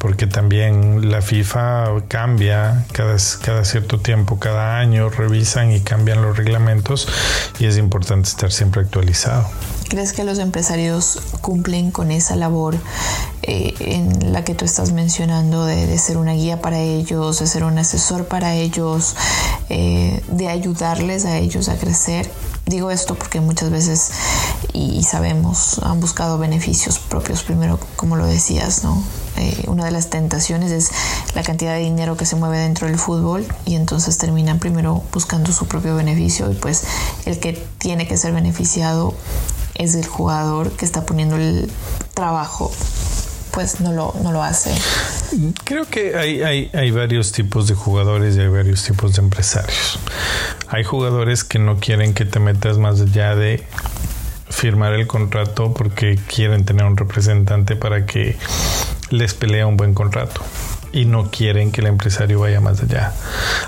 porque 0.00 0.26
también 0.26 1.10
la 1.10 1.22
FIFA 1.22 2.02
cambia 2.08 2.84
cada, 2.92 3.16
cada 3.42 3.64
cierto 3.64 4.00
tiempo, 4.00 4.38
cada 4.38 4.78
año 4.78 5.08
revisan 5.08 5.72
y 5.72 5.80
cambian 5.80 6.22
los 6.22 6.36
reglamentos 6.36 7.08
y 7.58 7.66
es 7.66 7.78
importante 7.78 8.07
estar 8.14 8.52
siempre 8.52 8.82
actualizado. 8.82 9.46
¿Crees 9.88 10.12
que 10.12 10.24
los 10.24 10.38
empresarios 10.38 11.18
cumplen 11.40 11.90
con 11.90 12.10
esa 12.10 12.36
labor 12.36 12.76
eh, 13.42 13.74
en 13.80 14.32
la 14.32 14.44
que 14.44 14.54
tú 14.54 14.64
estás 14.64 14.92
mencionando 14.92 15.64
de, 15.64 15.96
ser 15.98 16.18
una 16.18 16.32
guía 16.32 16.60
para 16.60 16.80
ellos, 16.80 17.38
de 17.38 17.46
ser 17.46 17.64
un 17.64 17.78
asesor 17.78 18.26
para 18.26 18.54
ellos, 18.54 19.14
eh, 19.70 20.22
de 20.28 20.48
ayudarles 20.48 21.24
a 21.24 21.38
ellos 21.38 21.68
a 21.68 21.76
crecer? 21.76 22.30
Digo 22.66 22.90
esto 22.90 23.14
porque 23.14 23.40
muchas 23.40 23.70
veces, 23.70 24.10
y 24.74 25.02
sabemos, 25.04 25.80
han 25.82 26.00
buscado 26.00 26.36
beneficios 26.36 26.98
propios 26.98 27.42
primero, 27.42 27.80
como 27.96 28.16
lo 28.16 28.26
decías, 28.26 28.84
¿no? 28.84 29.02
Eh, 29.38 29.64
una 29.68 29.84
de 29.84 29.90
las 29.90 30.10
tentaciones 30.10 30.70
es 30.72 30.90
la 31.34 31.42
cantidad 31.42 31.74
de 31.74 31.80
dinero 31.80 32.16
que 32.16 32.26
se 32.26 32.36
mueve 32.36 32.58
dentro 32.58 32.86
del 32.88 32.98
fútbol 32.98 33.46
y 33.64 33.76
entonces 33.76 34.18
terminan 34.18 34.58
primero 34.58 35.02
buscando 35.12 35.52
su 35.52 35.66
propio 35.66 35.94
beneficio 35.94 36.50
y 36.50 36.54
pues 36.54 36.84
el 37.24 37.38
que 37.38 37.52
tiene 37.78 38.08
que 38.08 38.16
ser 38.16 38.32
beneficiado 38.32 39.14
es 39.74 39.94
el 39.94 40.06
jugador 40.06 40.72
que 40.72 40.84
está 40.84 41.06
poniendo 41.06 41.36
el 41.36 41.70
trabajo 42.14 42.72
pues 43.52 43.80
no 43.80 43.92
lo, 43.92 44.14
no 44.22 44.30
lo 44.30 44.42
hace. 44.42 44.72
Creo 45.64 45.84
que 45.84 46.16
hay, 46.16 46.42
hay, 46.42 46.70
hay, 46.72 46.90
varios 46.90 47.32
tipos 47.32 47.66
de 47.66 47.74
jugadores 47.74 48.36
y 48.36 48.40
hay 48.40 48.48
varios 48.48 48.84
tipos 48.84 49.14
de 49.14 49.22
empresarios. 49.22 49.98
Hay 50.68 50.84
jugadores 50.84 51.44
que 51.44 51.58
no 51.58 51.78
quieren 51.80 52.14
que 52.14 52.24
te 52.24 52.38
metas 52.38 52.78
más 52.78 53.00
allá 53.00 53.34
de 53.34 53.64
firmar 54.48 54.92
el 54.92 55.06
contrato 55.06 55.74
porque 55.74 56.18
quieren 56.28 56.64
tener 56.64 56.84
un 56.84 56.96
representante 56.96 57.74
para 57.74 58.06
que 58.06 58.36
les 59.10 59.34
pelea 59.34 59.66
un 59.66 59.76
buen 59.76 59.94
contrato 59.94 60.42
y 60.92 61.04
no 61.04 61.30
quieren 61.30 61.70
que 61.72 61.80
el 61.80 61.86
empresario 61.86 62.40
vaya 62.40 62.60
más 62.60 62.82
allá. 62.82 63.12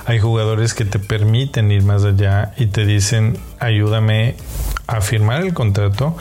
Hay 0.06 0.18
jugadores 0.18 0.74
que 0.74 0.84
te 0.84 0.98
permiten 0.98 1.70
ir 1.70 1.82
más 1.82 2.04
allá 2.04 2.52
y 2.56 2.66
te 2.66 2.84
dicen, 2.84 3.38
ayúdame 3.58 4.36
a 4.86 5.00
firmar 5.00 5.42
el 5.42 5.54
contrato 5.54 6.16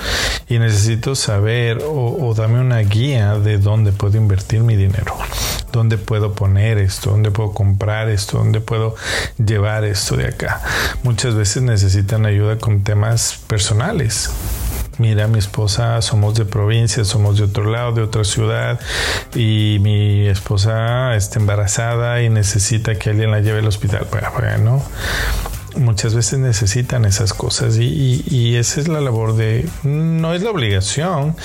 y 0.47 0.59
necesito 0.59 1.15
saber 1.15 1.79
o, 1.85 2.33
dame 2.35 2.59
una 2.59 2.79
guía 2.79 3.35
de 3.35 3.57
dónde 3.57 3.91
puedo 3.91 4.17
invertir 4.17 4.61
mi 4.61 4.75
dinero, 4.75 5.15
dónde 5.71 5.97
puedo 5.97 6.33
poner 6.33 6.77
esto, 6.77 7.11
dónde 7.11 7.31
puedo 7.31 7.53
comprar 7.53 8.09
esto, 8.09 8.37
dónde 8.37 8.61
puedo 8.61 8.95
llevar 9.43 9.85
esto 9.85 10.15
de 10.17 10.27
acá. 10.27 10.61
Muchas 11.03 11.33
veces 11.33 11.63
necesitan 11.63 12.25
ayuda 12.25 12.57
con 12.57 12.83
temas 12.83 13.39
personales 13.47 14.29
mira, 14.99 15.27
mi 15.27 15.39
esposa 15.39 16.01
somos 16.01 16.35
de 16.35 16.45
provincia, 16.45 17.03
somos 17.05 17.37
de 17.37 17.45
otro 17.45 17.71
lado, 17.71 17.93
de 17.93 18.03
otra 18.03 18.23
ciudad, 18.23 18.79
y 19.33 19.77
mi 19.81 20.27
esposa 20.27 21.15
está 21.15 21.39
embarazada 21.39 22.21
y 22.21 22.29
necesita 22.29 22.95
que 22.95 23.09
alguien 23.09 23.31
la 23.31 23.39
lleve 23.39 23.59
al 23.59 23.67
hospital. 23.67 24.07
Bueno, 24.35 24.83
muchas 25.75 26.13
veces 26.13 26.39
necesitan 26.39 27.05
esas 27.05 27.33
cosas 27.33 27.77
y, 27.77 28.23
y, 28.27 28.55
esa 28.55 28.81
es 28.81 28.87
la 28.87 29.01
labor 29.01 29.35
de, 29.35 29.67
no 29.83 30.33
es 30.33 30.41
la 30.41 30.51
obligación, 30.51 31.35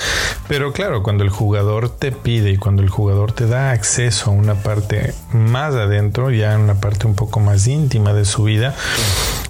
pero 0.47 0.73
claro, 0.73 1.03
cuando 1.03 1.23
el 1.23 1.29
jugador 1.29 1.89
te 1.89 2.11
pide 2.11 2.51
y 2.51 2.57
cuando 2.57 2.81
el 2.81 2.89
jugador 2.89 3.31
te 3.31 3.47
da 3.47 3.71
acceso 3.71 4.31
a 4.31 4.33
una 4.33 4.55
parte 4.55 5.13
más 5.31 5.73
adentro, 5.75 6.31
ya 6.31 6.57
una 6.57 6.75
parte 6.75 7.07
un 7.07 7.15
poco 7.15 7.39
más 7.39 7.67
íntima 7.67 8.13
de 8.13 8.25
su 8.25 8.43
vida, 8.43 8.75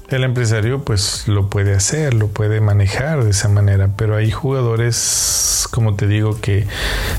el 0.09 0.23
empresario 0.23 0.83
pues 0.83 1.27
lo 1.27 1.49
puede 1.49 1.75
hacer, 1.75 2.13
lo 2.13 2.27
puede 2.27 2.61
manejar 2.61 3.23
de 3.23 3.31
esa 3.31 3.47
manera, 3.47 3.89
pero 3.95 4.15
hay 4.15 4.31
jugadores, 4.31 5.67
como 5.71 5.95
te 5.95 6.07
digo, 6.07 6.39
que 6.39 6.67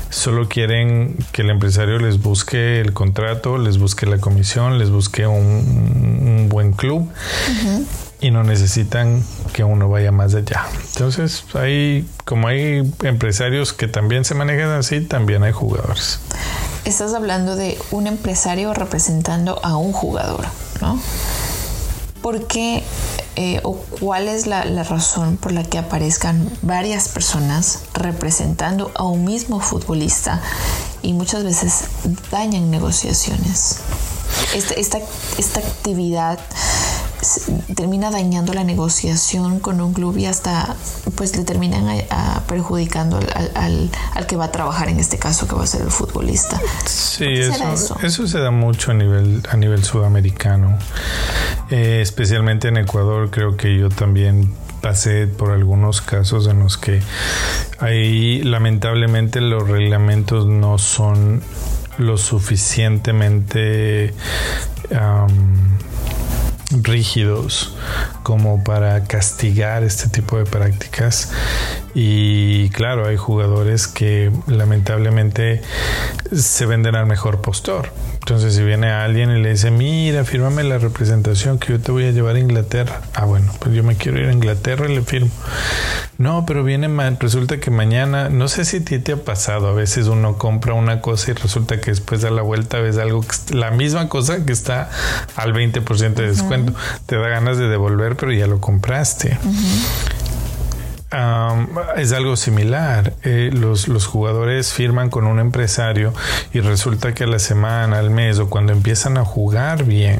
solo 0.09 0.47
quieren 0.47 1.17
que 1.31 1.41
el 1.41 1.49
empresario 1.49 1.99
les 1.99 2.21
busque 2.21 2.79
el 2.79 2.93
contrato, 2.93 3.57
les 3.57 3.77
busque 3.77 4.05
la 4.05 4.19
comisión, 4.19 4.79
les 4.79 4.89
busque 4.89 5.27
un, 5.27 6.47
buen 6.49 6.71
club. 6.71 7.09
Y 8.19 8.31
no 8.31 8.43
necesitan 8.43 9.23
que 9.53 9.63
uno 9.63 9.89
vaya 9.89 10.11
más 10.11 10.33
allá. 10.33 10.65
Entonces, 10.93 11.43
hay, 11.53 12.07
como 12.25 12.47
hay 12.47 12.91
empresarios 13.03 13.73
que 13.73 13.87
también 13.87 14.25
se 14.25 14.33
manejan 14.33 14.71
así, 14.71 15.01
también 15.01 15.43
hay 15.43 15.51
jugadores. 15.51 16.19
Estás 16.85 17.13
hablando 17.13 17.55
de 17.55 17.77
un 17.91 18.07
empresario 18.07 18.73
representando 18.73 19.59
a 19.63 19.77
un 19.77 19.91
jugador, 19.91 20.45
¿no? 20.81 20.99
¿Por 22.21 22.47
qué 22.47 22.83
eh, 23.35 23.59
o 23.63 23.75
cuál 23.75 24.27
es 24.27 24.47
la, 24.47 24.63
razón 24.83 25.37
por 25.37 25.51
la 25.51 25.63
que 25.63 25.77
aparezcan 25.77 26.49
varias 26.61 27.07
personas 27.09 27.81
representando 27.93 28.91
a 28.95 29.03
un 29.03 29.25
mismo 29.25 29.59
futbolista 29.59 30.41
y 31.01 31.13
muchas 31.13 31.43
veces 31.43 31.85
dañan 32.31 32.71
negociaciones? 32.71 33.77
esta, 34.53 34.99
esta 35.37 35.59
actividad 35.59 36.39
termina 37.75 38.11
dañando 38.11 38.53
la 38.53 38.63
negociación 38.63 39.59
con 39.59 39.81
un 39.81 39.93
club 39.93 40.17
y 40.17 40.25
hasta 40.25 40.75
pues 41.15 41.35
le 41.35 41.43
terminan 41.43 41.85
perjudicando 42.47 43.17
al, 43.17 43.89
al, 44.13 44.27
que 44.27 44.35
va 44.35 44.45
a 44.45 44.51
trabajar 44.51 44.89
en 44.89 44.99
este 44.99 45.17
caso 45.17 45.47
que 45.47 45.55
va 45.55 45.63
a 45.63 45.67
ser 45.67 45.81
el 45.81 45.91
futbolista. 45.91 46.59
Sí, 46.85 47.25
eso, 47.25 47.97
eso? 48.01 48.27
se 48.27 48.39
da 48.39 48.51
mucho 48.51 48.91
a 48.91 48.93
nivel, 48.93 49.41
a 49.49 49.57
nivel 49.57 49.83
sudamericano, 49.83 50.77
eh, 51.69 51.99
especialmente 52.01 52.67
en 52.67 52.77
Ecuador 52.77 53.29
creo 53.31 53.57
que 53.57 53.77
yo 53.77 53.89
también 53.89 54.53
pasé 54.81 55.27
por 55.27 55.51
algunos 55.51 56.01
casos 56.01 56.47
en 56.47 56.59
los 56.59 56.77
que 56.77 57.01
ahí 57.79 58.41
lamentablemente 58.43 59.41
los 59.41 59.67
reglamentos 59.67 60.45
no 60.45 60.77
son 60.77 61.41
lo 61.97 62.17
suficientemente 62.17 64.13
rígidos 66.71 67.75
como 68.23 68.63
para 68.63 69.03
castigar 69.05 69.83
este 69.83 70.09
tipo 70.09 70.37
de 70.37 70.45
prácticas. 70.45 71.31
Y 71.93 72.69
claro 72.69 73.07
hay 73.07 73.17
jugadores 73.17 73.87
que 73.87 74.31
lamentablemente 74.47 75.61
se 76.33 76.65
venden 76.65 76.95
al 76.95 77.05
mejor 77.05 77.41
postor 77.41 77.91
entonces 78.27 78.55
si 78.55 78.61
viene 78.61 78.91
alguien 78.91 79.31
y 79.31 79.41
le 79.41 79.51
dice 79.51 79.71
mira 79.71 80.25
fírmame 80.25 80.65
la 80.65 80.79
representación 80.79 81.59
que 81.59 81.69
yo 81.71 81.79
te 81.79 81.93
voy 81.93 82.03
a 82.03 82.11
llevar 82.11 82.35
a 82.35 82.39
Inglaterra 82.39 82.99
ah 83.13 83.23
bueno 83.23 83.53
pues 83.59 83.73
yo 83.73 83.85
me 83.85 83.95
quiero 83.95 84.19
ir 84.19 84.27
a 84.27 84.33
Inglaterra 84.33 84.91
y 84.91 84.95
le 84.95 85.01
firmo. 85.01 85.31
No 86.17 86.45
pero 86.45 86.63
viene 86.65 86.89
resulta 87.21 87.61
que 87.61 87.71
mañana 87.71 88.27
no 88.27 88.49
sé 88.49 88.65
si 88.65 88.81
te, 88.81 88.99
te 88.99 89.13
ha 89.13 89.23
pasado 89.23 89.69
a 89.69 89.73
veces 89.73 90.07
uno 90.07 90.37
compra 90.37 90.73
una 90.73 90.99
cosa 90.99 91.31
y 91.31 91.35
resulta 91.35 91.79
que 91.79 91.91
después 91.91 92.21
da 92.21 92.29
la 92.29 92.41
vuelta 92.41 92.79
ves 92.79 92.97
algo 92.97 93.21
que 93.21 93.55
la 93.55 93.71
misma 93.71 94.09
cosa 94.09 94.43
que 94.43 94.51
está 94.51 94.89
al 95.37 95.53
20% 95.53 96.15
de 96.15 96.27
descuento. 96.27 96.73
Te 97.05 97.15
da 97.15 97.29
ganas 97.29 97.57
de 97.57 97.69
devolver, 97.69 98.17
pero 98.17 98.33
ya 98.33 98.47
lo 98.47 98.59
compraste. 98.59 99.37
Es 101.95 102.11
algo 102.11 102.35
similar. 102.35 103.13
Eh, 103.23 103.49
los, 103.53 103.87
los, 103.87 104.05
jugadores 104.05 104.73
firman 104.73 105.09
con 105.09 105.25
un 105.25 105.39
empresario 105.39 106.13
y 106.53 106.59
resulta 106.59 107.13
que 107.13 107.23
a 107.23 107.27
la 107.27 107.39
semana, 107.39 107.99
al 107.99 108.09
mes 108.09 108.39
o 108.39 108.49
cuando 108.49 108.73
empiezan 108.73 109.17
a 109.17 109.23
jugar 109.23 109.85
bien 109.85 110.19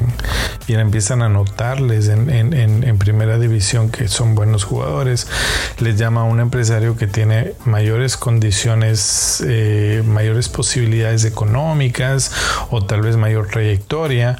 y 0.66 0.74
empiezan 0.74 1.22
a 1.22 1.28
notarles 1.28 2.08
en, 2.08 2.30
en, 2.30 2.98
primera 2.98 3.38
división 3.38 3.90
que 3.90 4.08
son 4.08 4.34
buenos 4.34 4.64
jugadores, 4.64 5.28
les 5.78 5.96
llama 5.96 6.22
a 6.22 6.24
un 6.24 6.40
empresario 6.40 6.96
que 6.96 7.06
tiene 7.06 7.52
mayores 7.64 8.16
condiciones, 8.16 9.42
eh, 9.46 10.02
mayores 10.06 10.48
posibilidades 10.48 11.24
económicas 11.24 12.32
o 12.70 12.84
tal 12.84 13.02
vez 13.02 13.16
mayor 13.16 13.48
trayectoria 13.48 14.38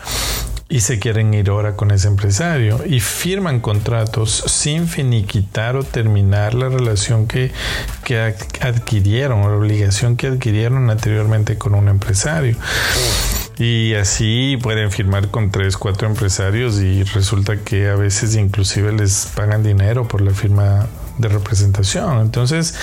y 0.69 0.81
se 0.81 0.99
quieren 0.99 1.33
ir 1.33 1.49
ahora 1.49 1.77
con 1.77 1.91
ese 1.91 2.09
empresario 2.09 2.81
y 2.87 3.01
firman 3.01 3.61
contratos 3.61 4.45
sin 4.47 4.87
finiquitar 4.87 5.77
o 5.77 5.83
terminar 5.83 6.53
la 6.53 6.69
relación 6.69 7.27
que, 7.27 7.51
que 8.05 8.35
adquirieron 8.61 9.43
o 9.43 9.49
la 9.49 9.57
obligación 9.57 10.17
que 10.17 10.27
adquirieron 10.27 10.91
anteriormente 10.91 11.57
con 11.57 11.75
un 11.75 11.89
empresario. 11.89 12.57
Y 13.59 13.95
así 13.95 14.59
pueden 14.63 14.91
firmar 14.91 15.31
con 15.31 15.51
tres, 15.51 15.77
cuatro 15.77 16.07
empresarios 16.07 16.81
y 16.81 17.03
resulta 17.03 17.57
que 17.57 17.89
a 17.89 17.97
veces 17.97 18.37
inclusive 18.37 18.93
les 18.93 19.27
pagan 19.35 19.63
dinero 19.63 20.07
por 20.07 20.21
la 20.21 20.33
firma 20.33 20.87
de 21.19 21.29
representación. 21.29 22.21
Entonces, 22.21 22.75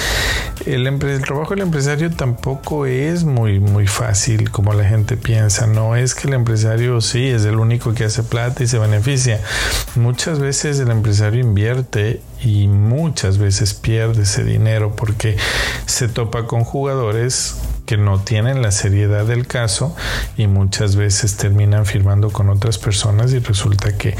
el, 0.65 0.85
el, 0.87 1.21
trabajo 1.21 1.51
del 1.51 1.61
empresario 1.61 2.11
tampoco 2.11 2.85
es 2.85 3.23
muy, 3.23 3.59
muy 3.59 3.87
fácil 3.87 4.51
como 4.51 4.73
la 4.73 4.83
gente 4.85 5.17
piensa. 5.17 5.67
No 5.67 5.95
es 5.95 6.15
que 6.15 6.27
el 6.27 6.33
empresario 6.33 7.01
sí 7.01 7.27
es 7.27 7.45
el 7.45 7.55
único 7.55 7.93
que 7.93 8.05
hace 8.05 8.23
plata 8.23 8.63
y 8.63 8.67
se 8.67 8.79
beneficia. 8.79 9.41
Muchas 9.95 10.39
veces 10.39 10.79
el 10.79 10.91
empresario 10.91 11.41
invierte 11.41 12.21
y 12.41 12.67
muchas 12.67 13.37
veces 13.37 13.73
pierde 13.73 14.23
ese 14.23 14.43
dinero 14.43 14.95
porque 14.95 15.37
se 15.85 16.07
topa 16.07 16.45
con 16.45 16.63
jugadores 16.63 17.55
que 17.85 17.97
no 17.97 18.19
tienen 18.19 18.61
la 18.61 18.71
seriedad 18.71 19.25
del 19.25 19.47
caso 19.47 19.95
y 20.37 20.47
muchas 20.47 20.95
veces 20.95 21.37
terminan 21.37 21.85
firmando 21.85 22.31
con 22.31 22.49
otras 22.49 22.77
personas 22.77 23.31
y 23.33 23.39
resulta 23.39 23.97
que 23.97 24.15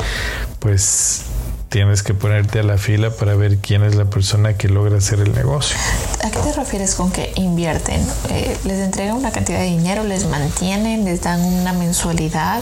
pues 0.60 1.25
tienes 1.69 2.03
que 2.03 2.13
ponerte 2.13 2.60
a 2.60 2.63
la 2.63 2.77
fila 2.77 3.10
para 3.10 3.36
ver 3.36 3.57
quién 3.57 3.84
es 3.84 3.95
la 3.95 4.05
persona 4.05 4.57
que 4.57 4.69
logra 4.69 4.98
hacer 4.98 5.19
el 5.19 5.34
negocio. 5.34 5.77
¿A 6.24 6.29
qué 6.29 6.39
te 6.39 6.53
refieres 6.53 6.95
con 6.95 7.12
que 7.12 7.31
invierten? 7.36 8.01
Eh, 8.29 8.57
¿Les 8.65 8.79
entregan 8.79 9.15
una 9.15 9.31
cantidad 9.31 9.60
de 9.60 9.65
dinero? 9.65 10.03
¿Les 10.03 10.25
mantienen? 10.25 11.05
¿Les 11.05 11.22
dan 11.22 11.41
una 11.41 11.74
mensualidad? 11.74 12.62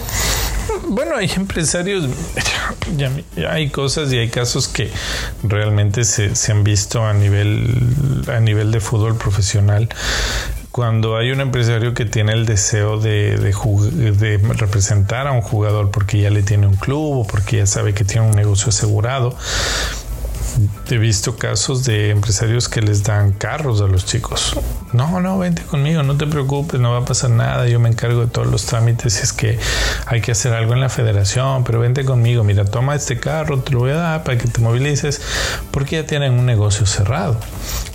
Bueno, 0.88 1.16
hay 1.18 1.30
empresarios, 1.36 2.10
hay 3.50 3.70
cosas 3.70 4.12
y 4.14 4.18
hay 4.18 4.30
casos 4.30 4.68
que 4.68 4.90
realmente 5.44 6.04
se, 6.04 6.36
se 6.36 6.52
han 6.52 6.64
visto 6.64 7.06
a 7.06 7.14
nivel, 7.14 8.26
a 8.28 8.40
nivel 8.40 8.72
de 8.72 8.80
fútbol 8.80 9.16
profesional 9.18 9.90
cuando 10.74 11.18
hay 11.18 11.30
un 11.30 11.40
empresario 11.40 11.94
que 11.94 12.04
tiene 12.04 12.34
el 12.34 12.48
deseo 12.48 13.00
de, 13.00 13.38
representar 14.58 15.28
a 15.28 15.32
un 15.32 15.42
jugador 15.42 15.92
porque 15.92 16.20
ya 16.20 16.32
le 16.32 16.42
tiene 16.42 16.66
un 16.66 16.78
club 16.78 17.20
o 17.20 17.28
porque 17.28 17.58
ya 17.58 17.68
sabe 17.68 17.94
que 17.94 18.04
tiene 18.04 18.26
un 18.28 18.36
negocio 18.36 18.70
asegurado, 18.70 19.38
he 20.90 20.98
visto 20.98 21.38
casos 21.38 21.86
de 21.86 22.10
empresarios 22.10 22.68
que 22.68 22.82
les 22.82 23.04
dan 23.04 23.32
carros 23.32 23.82
a 23.82 23.88
los 23.88 24.06
chicos. 24.06 24.56
No, 24.92 25.20
no, 25.22 25.40
vente 25.40 25.64
conmigo, 25.64 26.04
no 26.04 26.18
te 26.18 26.28
preocupes, 26.28 26.80
no 26.80 26.92
va 26.92 27.00
a 27.00 27.06
pasar 27.06 27.32
nada, 27.32 27.68
yo 27.68 27.80
me 27.80 27.90
encargo 27.90 28.22
de 28.22 28.28
todos 28.28 28.48
los 28.48 28.66
trámites 28.66 29.14
si 29.14 29.24
es 29.24 29.34
que 29.34 29.58
hay 30.06 30.22
que 30.22 30.34
hacer 30.34 30.54
algo 30.54 30.74
en 30.74 30.82
la 30.82 30.90
federación, 30.90 31.64
pero 31.64 31.80
vente 31.80 32.06
conmigo, 32.06 32.44
mira, 32.44 32.66
toma 32.66 32.96
este 32.96 33.20
carro, 33.20 33.60
te 33.60 33.72
lo 33.72 33.80
voy 33.80 33.92
a 33.92 33.96
dar 33.96 34.24
para 34.24 34.38
que 34.38 34.48
te 34.48 34.62
movilices, 34.62 35.22
porque 35.72 35.96
ya 35.96 36.06
tienen 36.06 36.34
un 36.34 36.46
negocio 36.46 36.86
cerrado. 36.86 37.38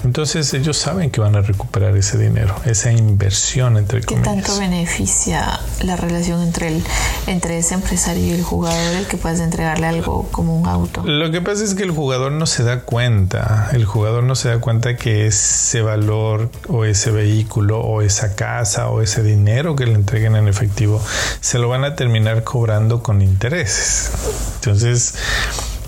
Entonces 0.02 0.52
ellos 0.54 0.76
saben 0.76 1.10
que 1.10 1.20
van 1.20 1.36
a 1.36 1.40
recuperar 1.40 1.96
ese 1.96 2.18
dinero, 2.18 2.54
esa 2.64 2.90
inversión 2.90 3.76
entre 3.76 4.00
¿Qué 4.00 4.16
tanto 4.16 4.58
beneficia 4.58 5.60
la 5.82 5.96
relación 5.96 6.42
entre, 6.42 6.68
el, 6.68 6.84
entre 7.26 7.58
ese 7.58 7.74
empresario 7.74 8.24
y 8.24 8.30
el 8.30 8.42
jugador 8.42 8.94
el 8.96 9.06
que 9.06 9.16
puedas 9.16 9.40
entregarle 9.40 9.86
algo 9.86 10.28
como 10.30 10.58
un 10.58 10.66
auto? 10.66 11.02
Lo 11.04 11.30
que 11.30 11.40
pasa 11.40 11.62
es 11.64 11.74
que 11.74 11.82
el 11.82 11.90
jugador 11.90 12.32
no 12.32 12.46
se 12.46 12.64
da 12.64 12.77
cuenta, 12.80 13.70
el 13.72 13.84
jugador 13.84 14.24
no 14.24 14.34
se 14.34 14.48
da 14.48 14.58
cuenta 14.58 14.96
que 14.96 15.26
ese 15.26 15.82
valor 15.82 16.50
o 16.68 16.84
ese 16.84 17.10
vehículo 17.10 17.80
o 17.80 18.02
esa 18.02 18.34
casa 18.34 18.88
o 18.88 19.02
ese 19.02 19.22
dinero 19.22 19.76
que 19.76 19.86
le 19.86 19.94
entreguen 19.94 20.36
en 20.36 20.48
efectivo 20.48 21.02
se 21.40 21.58
lo 21.58 21.68
van 21.68 21.84
a 21.84 21.94
terminar 21.96 22.44
cobrando 22.44 23.02
con 23.02 23.22
intereses. 23.22 24.10
Entonces, 24.56 25.14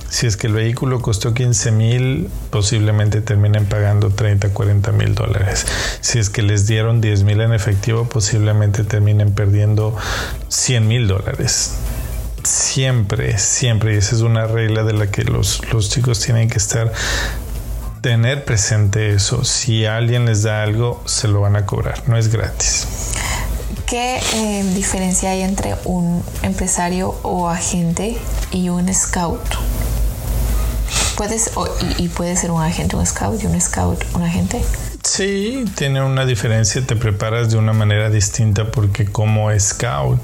si 0.09 0.27
es 0.27 0.37
que 0.37 0.49
el 0.49 0.55
vehículo 0.55 1.01
costó 1.01 1.35
15 1.35 1.71
mil, 1.71 2.29
posiblemente 2.51 3.21
terminen 3.21 3.67
pagando 3.67 4.11
30, 4.11 4.51
40 4.51 4.93
mil 4.93 5.15
dólares. 5.15 5.67
Si 6.01 6.19
es 6.19 6.31
que 6.31 6.43
les 6.43 6.67
dieron 6.67 7.01
10 7.01 7.23
mil 7.23 7.41
en 7.41 7.53
efectivo, 7.53 8.09
posiblemente 8.09 8.85
terminen 8.85 9.33
perdiendo 9.33 9.97
100 10.49 10.89
mil 10.89 11.07
dólares 11.07 11.75
siempre, 12.45 13.39
siempre, 13.39 13.95
y 13.95 13.99
esa 13.99 14.15
es 14.15 14.23
una 14.23 14.47
regla 14.47 14.85
de 14.85 14.93
la 14.93 15.11
que 15.11 15.25
los, 15.25 15.61
chicos 15.89 16.21
tienen 16.21 16.49
que 16.49 16.59
estar 16.59 16.93
tener 18.01 18.45
presente 18.45 19.15
eso. 19.15 19.45
Si 19.45 19.85
alguien 19.85 20.27
les 20.27 20.43
da 20.43 20.63
algo, 20.63 21.03
se 21.07 21.29
lo 21.29 21.41
van 21.41 21.57
a 21.57 21.67
cobrar, 21.67 22.09
no 22.09 22.17
es 22.17 22.29
gratis. 22.29 22.87
¿Qué 23.87 24.21
eh, 24.35 24.65
diferencia 24.75 25.31
hay 25.31 25.43
entre 25.43 25.75
un 25.85 26.23
empresario 26.43 27.17
o 27.23 27.49
agente 27.49 28.17
y 28.53 28.69
un 28.69 28.93
scout? 28.95 29.41
¿Puedes, 31.17 31.51
y, 31.99 32.09
puede 32.09 32.37
ser 32.37 32.51
un 32.51 32.63
agente 32.63 32.97
un 32.97 33.05
scout 33.05 33.43
y 33.43 33.47
un 33.47 33.61
scout 33.61 34.03
un 34.15 34.23
agente? 34.23 34.63
Sí, 35.03 35.65
tiene 35.77 36.03
una 36.03 36.25
diferencia, 36.25 36.87
te 36.87 36.95
preparas 36.97 37.51
de 37.51 37.57
una 37.57 37.73
manera 37.73 38.11
distinta 38.11 38.71
porque 38.71 39.07
como 39.07 39.51
scout 39.59 40.21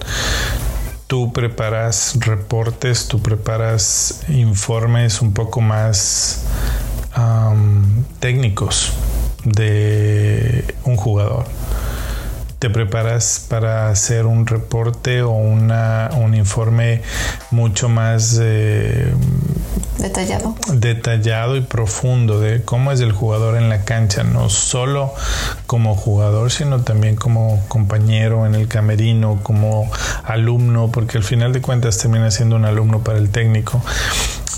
tú 1.07 1.33
preparas 1.33 2.19
reportes, 2.21 3.09
tú 3.09 3.21
preparas 3.23 4.25
informes 4.29 5.23
un 5.23 5.33
poco 5.33 5.61
más 5.61 6.45
técnicos 8.21 8.93
de 9.45 10.75
un 10.85 10.97
jugador. 10.97 11.47
Te 12.59 12.71
preparas 12.71 13.47
para 13.49 13.89
hacer 13.91 14.27
un 14.27 14.47
reporte 14.47 15.23
o 15.23 15.31
una, 15.31 16.11
un 16.17 16.35
informe 16.35 17.03
mucho 17.51 17.89
más 17.89 18.39
eh, 18.41 19.13
detallado. 19.99 20.55
Detallado 20.73 21.57
y 21.57 21.61
profundo 21.61 22.41
de 22.41 22.63
cómo 22.63 22.93
es 22.93 23.01
el 23.01 23.13
jugador 23.13 23.57
en 23.57 23.69
la 23.69 23.85
cancha, 23.85 24.25
no 24.25 24.51
solo 24.51 25.13
como 25.67 25.95
jugador, 25.95 26.51
sino 26.51 26.81
también 26.83 27.17
como 27.17 27.63
compañero 27.69 28.47
en 28.47 28.55
el 28.55 28.69
camerino, 28.69 29.41
como 29.43 29.91
alumno, 30.25 30.91
porque 30.93 31.19
al 31.19 31.25
final 31.25 31.53
de 31.53 31.61
cuentas 31.61 31.99
termina 31.99 32.31
siendo 32.31 32.57
un 32.57 32.65
alumno 32.65 33.01
para 33.01 33.19
el 33.19 33.31
técnico 33.31 33.83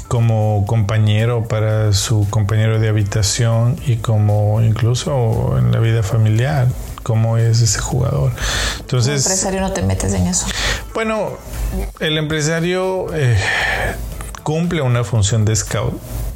como 0.08 0.64
compañero 0.66 1.46
para 1.46 1.92
su 1.92 2.26
compañero 2.30 2.80
de 2.80 2.88
habitación 2.88 3.78
y 3.86 3.96
como 3.96 4.62
incluso 4.62 5.56
en 5.58 5.70
la 5.70 5.80
vida 5.80 6.02
familiar 6.02 6.66
cómo 7.02 7.36
es 7.38 7.60
ese 7.60 7.78
jugador. 7.78 8.32
Entonces, 8.80 9.24
el 9.26 9.32
empresario 9.32 9.60
no 9.60 9.72
te 9.72 9.82
metes 9.82 10.12
en 10.14 10.26
eso. 10.26 10.46
Bueno, 10.94 11.38
el 12.00 12.18
empresario 12.18 13.06
eh, 13.14 13.38
cumple 14.48 14.80
una 14.80 15.04
función 15.04 15.44
de 15.44 15.54
scout 15.54 15.92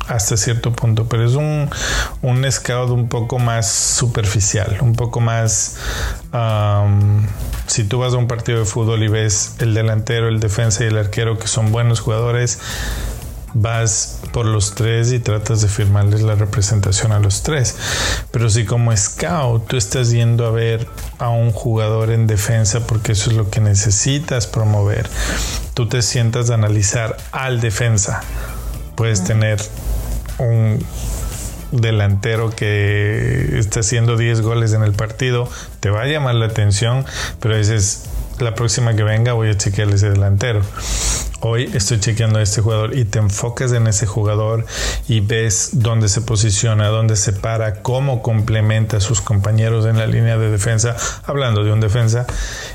hasta 0.06 0.36
cierto 0.36 0.70
punto, 0.70 1.06
pero 1.08 1.24
es 1.24 1.32
un, 1.34 1.70
un 2.20 2.52
scout 2.52 2.90
un 2.90 3.08
poco 3.08 3.38
más 3.38 3.66
superficial, 3.72 4.76
un 4.82 4.94
poco 4.94 5.20
más... 5.20 5.78
si 7.68 7.84
tú 7.84 8.00
vas 8.00 8.12
a 8.12 8.18
un 8.18 8.28
partido 8.28 8.58
de 8.58 8.64
fútbol 8.66 9.02
y 9.02 9.08
ves 9.08 9.54
el 9.60 9.72
delantero, 9.72 10.28
el 10.28 10.40
defensa 10.40 10.84
y 10.84 10.88
el 10.88 10.98
arquero 10.98 11.38
que 11.38 11.46
son 11.46 11.72
buenos 11.72 12.00
jugadores, 12.00 12.58
vas 13.54 14.20
por 14.32 14.44
los 14.44 14.74
tres 14.74 15.10
y 15.12 15.18
tratas 15.18 15.62
de 15.62 15.68
firmarles 15.68 16.20
la 16.20 16.34
representación 16.34 17.12
a 17.12 17.18
los 17.18 17.42
tres. 17.42 17.76
Pero 18.30 18.50
si 18.50 18.66
como 18.66 18.94
scout 18.94 19.68
tú 19.68 19.78
estás 19.78 20.10
yendo 20.10 20.44
a 20.44 20.50
ver 20.50 20.86
a 21.22 21.28
un 21.28 21.52
jugador 21.52 22.10
en 22.10 22.26
defensa 22.26 22.84
porque 22.84 23.12
eso 23.12 23.30
es 23.30 23.36
lo 23.36 23.48
que 23.48 23.60
necesitas 23.60 24.48
promover, 24.48 25.08
tú 25.72 25.88
te 25.88 26.02
sientas 26.02 26.50
a 26.50 26.54
analizar 26.54 27.16
al 27.30 27.60
defensa. 27.60 28.22
Puedes 28.96 29.22
tener 29.22 29.62
un 30.38 30.84
delantero 31.70 32.50
que 32.50 33.56
está 33.56 33.80
haciendo 33.80 34.16
10 34.16 34.40
goles 34.40 34.72
en 34.72 34.82
el 34.82 34.94
partido, 34.94 35.48
te 35.78 35.90
va 35.90 36.02
a 36.02 36.06
llamar 36.06 36.34
la 36.34 36.46
atención, 36.46 37.06
pero 37.38 37.56
dices, 37.56 38.02
la 38.40 38.56
próxima 38.56 38.96
que 38.96 39.04
venga 39.04 39.32
voy 39.32 39.50
a 39.50 39.56
chequear 39.56 39.90
ese 39.90 40.10
delantero. 40.10 40.62
Hoy 41.44 41.68
estoy 41.74 41.98
chequeando 41.98 42.38
a 42.38 42.42
este 42.42 42.60
jugador 42.60 42.96
y 42.96 43.04
te 43.04 43.18
enfocas 43.18 43.72
en 43.72 43.88
ese 43.88 44.06
jugador 44.06 44.64
y 45.08 45.18
ves 45.18 45.70
dónde 45.72 46.08
se 46.08 46.20
posiciona, 46.20 46.86
dónde 46.86 47.16
se 47.16 47.32
para, 47.32 47.82
cómo 47.82 48.22
complementa 48.22 48.98
a 48.98 49.00
sus 49.00 49.20
compañeros 49.20 49.84
en 49.86 49.98
la 49.98 50.06
línea 50.06 50.38
de 50.38 50.52
defensa, 50.52 50.94
hablando 51.24 51.64
de 51.64 51.72
un 51.72 51.80
defensa, 51.80 52.26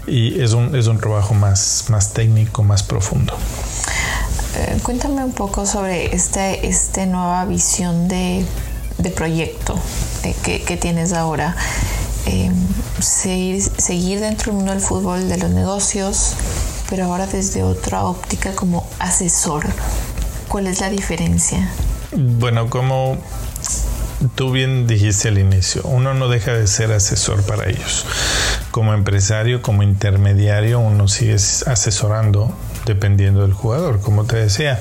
y 0.06 0.42
es 0.42 0.52
un, 0.52 0.76
es 0.76 0.88
un 0.88 0.98
trabajo 0.98 1.34
más, 1.34 1.86
más 1.88 2.12
técnico, 2.12 2.62
más 2.62 2.84
profundo. 2.84 3.34
Eh, 4.58 4.78
cuéntame 4.84 5.24
un 5.24 5.32
poco 5.32 5.66
sobre 5.66 6.14
esta 6.14 6.52
este 6.52 7.06
nueva 7.06 7.46
visión 7.46 8.10
de, 8.10 8.46
proyecto 9.16 9.80
eh, 10.24 10.36
que, 10.44 10.76
tienes 10.76 11.14
ahora. 11.14 11.56
Eh, 12.26 12.52
seguir, 13.00 13.62
seguir 13.62 14.20
dentro 14.20 14.52
del 14.52 14.56
mundo 14.56 14.74
del 14.74 14.82
fútbol, 14.82 15.30
de 15.30 15.38
los 15.38 15.52
negocios, 15.52 16.36
pero 16.90 17.06
ahora 17.06 17.28
desde 17.28 17.64
otra 17.64 18.04
óptica 18.04 18.54
como 18.54 18.88
asesor. 19.00 19.66
¿Cuál 20.48 20.68
es 20.68 20.80
la 20.80 20.90
diferencia? 20.90 21.70
Bueno, 22.12 22.70
como 22.70 23.18
tú 24.36 24.52
bien 24.52 24.88
dijiste 24.88 25.28
al 25.28 25.38
inicio, 25.38 25.82
uno 25.84 26.14
no 26.14 26.30
deja 26.30 26.54
de 26.54 26.68
ser 26.68 26.92
asesor 26.92 27.44
para 27.44 27.70
ellos. 27.70 28.06
Como 28.72 28.94
empresario, 28.94 29.62
como 29.62 29.84
intermediario, 29.84 30.80
uno 30.80 31.08
sigue 31.08 31.36
asesorando 31.36 32.54
dependiendo 32.86 33.42
del 33.42 33.54
jugador, 33.54 34.00
como 34.00 34.26
te 34.26 34.38
decía. 34.38 34.80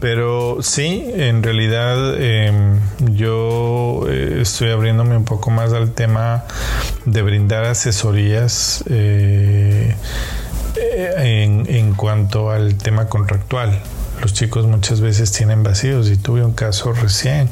Pero 0.00 0.58
sí, 0.62 1.10
en 1.14 1.42
realidad 1.42 2.20
em, 2.20 2.80
yo 2.98 4.02
eh, 4.08 4.38
estoy 4.42 4.70
abriéndome 4.70 5.16
un 5.16 5.24
poco 5.24 5.50
más 5.50 5.72
al 5.72 5.92
tema 5.92 6.44
de 7.04 7.22
brindar 7.22 7.64
asesorías. 7.64 8.84
Eh, 8.88 9.96
en, 10.76 11.66
en 11.68 11.94
cuanto 11.94 12.50
al 12.50 12.76
tema 12.76 13.08
contractual 13.08 13.80
los 14.22 14.32
chicos 14.34 14.66
muchas 14.66 15.00
veces 15.00 15.32
tienen 15.32 15.64
vacíos 15.64 16.08
y 16.08 16.16
tuve 16.16 16.44
un 16.44 16.52
caso 16.52 16.92
recién 16.92 17.50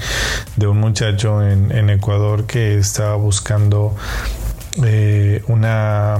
de 0.54 0.68
un 0.68 0.78
muchacho 0.78 1.42
en, 1.42 1.90
Ecuador 1.90 2.46
que 2.46 2.78
estaba 2.78 3.16
buscando 3.16 3.96
eh, 4.84 5.42
una, 5.48 6.16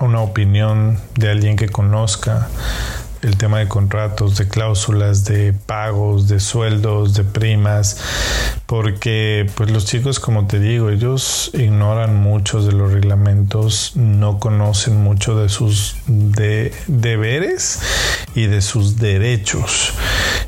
una 0.00 0.20
opinión 0.20 0.98
de 1.14 1.30
alguien 1.30 1.56
que 1.56 1.70
conozca 1.70 2.48
el 3.22 3.36
tema 3.36 3.58
de 3.58 3.68
contratos, 3.68 4.36
de 4.36 4.48
cláusulas, 4.48 5.24
de 5.24 5.52
pagos, 5.52 6.28
de 6.28 6.40
sueldos, 6.40 7.14
de 7.14 7.24
primas, 7.24 7.98
porque 8.66 9.50
pues 9.54 9.70
los 9.70 9.86
chicos, 9.86 10.20
como 10.20 10.46
te 10.46 10.58
digo, 10.58 10.90
ellos 10.90 11.50
ignoran 11.54 12.16
muchos 12.16 12.66
de 12.66 12.72
los 12.72 12.92
reglamentos, 12.92 13.92
no 13.94 14.38
conocen 14.38 15.02
mucho 15.02 15.38
de 15.38 15.48
sus 15.48 15.96
deberes 16.06 17.80
y 18.34 18.46
de 18.46 18.60
sus 18.60 18.98
derechos. 18.98 19.92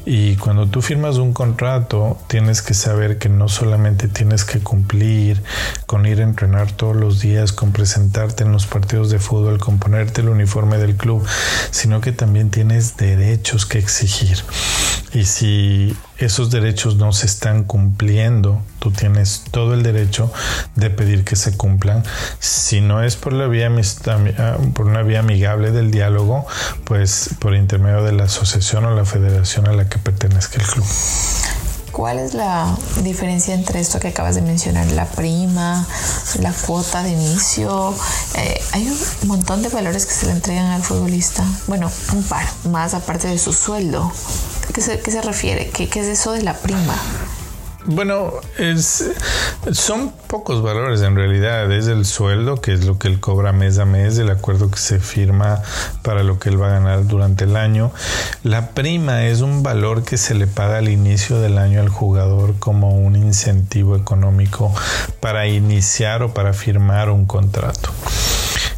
Y 0.05 0.37
cuando 0.37 0.67
tú 0.67 0.81
firmas 0.81 1.17
un 1.17 1.33
contrato, 1.33 2.19
tienes 2.29 2.63
que 2.63 2.75
saber 2.75 3.19
que 3.19 3.29
no 3.29 3.49
solamente 3.49 4.09
tienes 4.09 4.45
que 4.45 4.61
cumplir 4.61 5.43
con 5.87 6.07
ir 6.07 6.21
a 6.21 6.25
entrenar 6.25 6.73
todos 6.73 6.97
los 6.97 7.21
días, 7.21 7.53
con 7.53 7.73
presentarte 7.73 8.45
en 8.45 8.53
los 8.53 8.67
partidos 8.67 9.11
de 9.11 9.19
fútbol, 9.19 9.59
con 9.59 9.79
ponerte 9.79 10.23
el 10.23 10.29
uniforme 10.29 10.79
del 10.79 10.97
club, 10.97 11.27
sino 11.71 12.01
que 12.01 12.13
también 12.13 12.51
tienes 12.51 12.58
derechos 12.97 13.67
que 13.67 13.79
exigir. 13.79 14.39
Y 15.15 15.25
si 15.25 15.97
esos 16.19 16.51
derechos 16.51 16.97
no 16.97 17.13
se 17.13 17.27
están 17.27 17.65
cumpliendo, 17.65 18.63
tú 18.79 18.91
tienes 18.91 19.45
todo 19.51 19.75
el 19.75 19.83
derecho 19.83 20.33
de 20.75 20.91
pedir 20.91 21.25
que 21.25 21.37
se 21.37 21.57
cumplan. 21.57 22.05
Si 22.41 22.81
no 22.81 23.03
es 23.03 23.17
por 23.17 23.33
la 23.33 23.47
vía 23.47 23.71
ah, 24.39 24.57
por 24.75 24.87
una 24.87 25.03
vía 25.03 25.21
amigable 25.21 25.71
del 25.71 25.91
diálogo, 25.91 26.47
pues 26.85 27.31
por 27.39 27.55
intermedio 27.55 28.03
de 28.03 28.13
la 28.13 28.25
asociación 28.25 28.85
o 28.85 28.95
la 28.95 29.05
federación 29.05 29.67
a 29.69 29.73
la 29.73 29.89
que 29.89 29.99
pertenezca 29.99 30.61
el 30.61 30.67
club. 30.67 30.87
¿Cuál 31.99 32.21
es 32.21 32.33
la 32.33 32.77
diferencia 33.03 33.55
entre 33.55 33.81
esto 33.81 33.99
que 33.99 34.07
acabas 34.07 34.37
de 34.37 34.41
mencionar, 34.41 34.87
la 34.93 35.05
prima, 35.05 35.85
la 36.39 36.53
cuota 36.53 37.03
de 37.03 37.11
inicio? 37.11 37.93
Eh, 38.37 38.63
hay 38.71 38.87
un 38.87 39.29
montón 39.29 39.65
de 39.65 39.69
valores 39.69 40.07
que 40.07 40.13
se 40.13 40.27
le 40.27 40.33
entregan 40.33 40.67
al 40.67 40.85
futbolista. 40.85 41.43
Bueno, 41.67 41.91
un 42.13 42.23
par, 42.23 42.47
más 42.71 42.95
aparte 42.95 43.27
de 43.27 43.37
su 43.37 43.53
sueldo. 43.53 44.13
¿Qué 44.73 44.81
se, 44.81 45.01
qué 45.01 45.11
se 45.11 45.23
refiere? 45.23 45.71
¿Qué, 45.71 45.89
¿Qué 45.89 45.99
es 45.99 46.07
eso 46.07 46.31
de 46.31 46.43
la 46.43 46.55
prima? 46.55 46.95
Bueno, 47.91 48.35
es, 48.59 49.11
son 49.73 50.13
pocos 50.27 50.63
valores 50.63 51.01
en 51.01 51.17
realidad. 51.17 51.73
Es 51.73 51.87
el 51.87 52.05
sueldo, 52.05 52.61
que 52.61 52.75
es 52.75 52.85
lo 52.85 52.99
que 52.99 53.09
él 53.09 53.19
cobra 53.19 53.53
mes 53.53 53.79
a 53.79 53.87
mes, 53.87 54.19
el 54.19 54.29
acuerdo 54.29 54.71
que 54.71 54.79
se 54.79 55.01
firma 55.01 55.63
para 56.03 56.23
lo 56.23 56.39
que 56.39 56.51
él 56.51 56.61
va 56.61 56.67
a 56.67 56.73
ganar 56.73 57.07
durante 57.07 57.45
el 57.45 57.57
año. 57.57 57.91
La 58.43 58.73
prima 58.73 59.25
es 59.25 59.41
un 59.41 59.63
valor 59.63 60.05
que 60.05 60.19
se 60.19 60.35
le 60.35 60.47
paga 60.47 60.79
al 60.79 60.91
inicio 60.91 61.41
del 61.41 61.57
año 61.57 61.81
al 61.81 61.89
jugador 61.89 62.59
como 62.59 62.91
un 62.91 63.17
incentivo 63.17 63.97
económico 63.97 64.75
para 65.21 65.47
iniciar 65.47 66.23
o 66.23 66.35
para 66.35 66.53
firmar 66.53 67.09
un 67.09 67.25
contrato. 67.25 67.91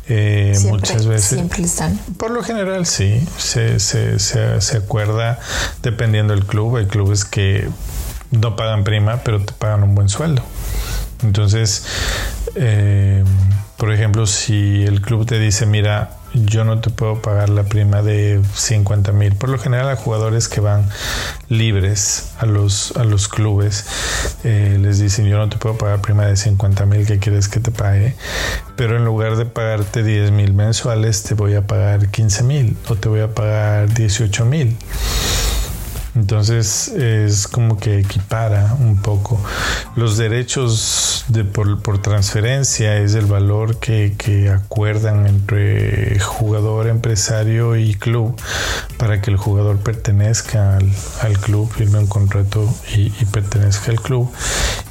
Eh, 0.09 0.57
muchas 0.67 1.07
veces. 1.07 1.31
Siempre 1.31 1.65
están. 1.65 1.99
Por 2.17 2.31
lo 2.31 2.45
general, 2.45 2.87
sí. 2.87 3.27
Se, 3.39 3.81
se, 3.81 4.21
se, 4.21 4.61
se 4.61 4.77
acuerda 4.77 5.41
dependiendo 5.83 6.33
del 6.33 6.47
club. 6.47 6.77
Hay 6.77 6.87
clubes 6.87 7.25
que 7.25 7.69
no 8.31 8.57
pagan 8.57 8.85
prima, 8.85 9.19
pero 9.25 9.41
te 9.41 9.53
pagan 9.53 9.83
un 9.83 9.95
buen 9.95 10.09
sueldo. 10.09 10.43
Entonces, 11.23 11.85
eh, 12.55 13.25
por 13.77 13.93
ejemplo, 13.93 14.27
si 14.27 14.85
el 14.85 15.01
club 15.01 15.27
te 15.27 15.39
dice, 15.39 15.67
mira, 15.67 16.11
yo 16.35 16.65
no 16.65 16.81
te 16.81 16.91
puedo 16.91 17.21
pagar 17.21 17.49
la 17.49 17.65
prima 17.65 18.03
de 18.03 18.41
50 18.55 19.13
mil. 19.13 19.35
Por 19.35 19.49
lo 19.49 19.59
general 19.59 19.89
a 19.89 19.97
jugadores 19.97 20.49
que 20.49 20.61
van 20.61 20.89
libres 21.49 22.33
a 22.39 22.47
los, 22.47 22.97
a 22.97 23.05
los 23.05 23.27
clubes 23.27 23.85
eh, 24.45 24.79
les 24.81 25.01
dicen 25.01 25.27
yo 25.27 25.39
no 25.39 25.49
te 25.49 25.57
puedo 25.57 25.77
pagar 25.77 26.01
prima 26.01 26.27
de 26.27 26.37
50 26.37 26.87
mil 26.87 27.07
que 27.07 27.19
quieres 27.19 27.49
que 27.49 27.61
te 27.61 27.71
pague. 27.71 28.15
Pero 28.77 28.97
en 28.97 29.05
lugar 29.05 29.37
de 29.37 29.45
pagarte 29.45 30.03
10 30.03 30.31
mil 30.31 30.55
mensuales 30.55 31.23
te 31.23 31.35
voy 31.35 31.55
a 31.55 31.67
pagar 31.67 32.09
15 32.09 32.45
mil 32.45 32.77
o 32.89 32.95
te 32.95 33.09
voy 33.09 33.21
a 33.21 33.35
pagar 33.35 33.93
18 33.93 34.45
mil. 34.45 34.77
Entonces 36.17 36.89
es 36.89 37.47
como 37.47 37.79
que 37.79 38.01
equipara 38.01 38.77
un 38.81 39.01
poco. 39.01 39.41
Los 39.95 40.17
derechos 40.17 41.25
de 41.29 41.45
por, 41.45 42.03
transferencia 42.03 42.97
es 42.97 43.15
el 43.15 43.27
valor 43.27 43.79
que, 43.79 44.51
acuerdan 44.51 45.27
entre 45.27 46.19
jugador, 46.19 46.89
empresario 46.89 47.77
y 47.77 47.95
club 47.95 48.35
para 48.97 49.21
que 49.21 49.31
el 49.31 49.37
jugador 49.37 49.79
pertenezca 49.79 50.77
al, 50.77 51.39
club, 51.39 51.71
firme 51.71 51.99
un 51.99 52.07
contrato 52.07 52.69
y, 52.97 53.11
pertenezca 53.27 53.93
al 53.93 54.01
club. 54.01 54.31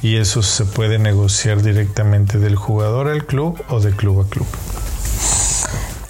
Y 0.02 0.16
eso 0.16 0.42
se 0.42 0.64
puede 0.64 0.98
negociar 0.98 1.62
directamente 1.62 2.38
del 2.38 2.56
jugador 2.56 3.08
al 3.08 3.26
club 3.26 3.62
o 3.68 3.80
de 3.80 3.90
club 3.92 4.20
a 4.20 4.28
club. 4.28 4.46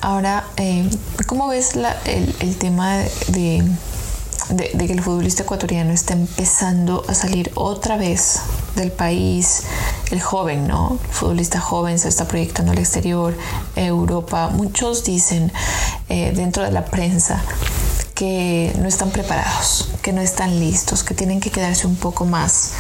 Ahora, 0.03 0.45
eh, 0.57 0.89
¿cómo 1.27 1.49
ves 1.49 1.75
el, 2.05 2.35
el 2.41 2.57
tema 2.57 2.99
de 3.29 3.63
de, 4.51 4.87
que 4.87 4.93
el 4.93 5.03
futbolista 5.03 5.43
ecuatoriano 5.43 5.93
está 5.93 6.15
empezando 6.15 7.05
a 7.09 7.15
salir 7.15 7.51
otra 7.55 7.97
vez 7.97 8.41
del 8.77 8.91
país, 8.93 9.65
el 10.11 10.21
joven, 10.21 10.67
¿no? 10.67 10.99
El 11.03 11.15
futbolista 11.15 11.61
joven 11.61 11.99
se 11.99 12.09
está 12.09 12.27
proyectando 12.27 12.73
al 12.73 12.79
exterior, 12.79 13.37
Europa. 13.77 14.51
Muchos 14.53 15.05
dicen 15.05 15.53
eh, 16.09 16.33
dentro 16.35 16.65
de 16.65 16.71
la 16.73 16.85
prensa 16.85 17.43
que 18.21 18.71
no 18.79 18.87
están 18.87 19.13
preparados, 19.13 19.89
que 20.03 20.13
no 20.13 20.21
están 20.21 20.61
listos, 20.61 21.05
que 21.05 21.15
tienen 21.15 21.41
que 21.41 21.51
quedarse 21.51 21.87
un 21.87 21.97
poco 21.97 22.27
más. 22.27 22.73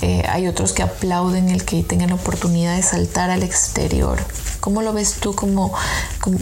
Eh, 0.00 0.22
hay 0.28 0.46
otros 0.46 0.72
que 0.72 0.84
aplauden 0.84 1.48
el 1.48 1.64
que 1.64 1.82
tengan 1.82 2.10
la 2.10 2.14
oportunidad 2.14 2.76
de 2.76 2.84
saltar 2.84 3.30
al 3.30 3.42
exterior. 3.42 4.16
¿Cómo 4.60 4.82
lo 4.82 4.92
ves 4.92 5.14
tú 5.14 5.34
como, 5.34 5.74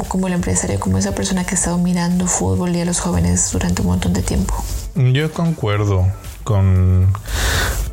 como, 0.09 0.27
el 0.27 0.35
empresario, 0.35 0.79
como 0.79 0.99
esa 0.99 1.15
persona 1.15 1.47
que 1.47 1.53
ha 1.53 1.55
estado 1.55 1.79
mirando 1.79 2.27
fútbol 2.27 2.77
y 2.77 2.83
a 2.83 2.85
los 2.85 3.01
jóvenes 3.01 3.51
durante 3.51 3.81
un 3.81 3.89
montón 3.89 4.13
de 4.13 4.21
tiempo? 4.21 4.55
Yo 4.95 5.33
concuerdo 5.33 6.07
con, 6.43 7.15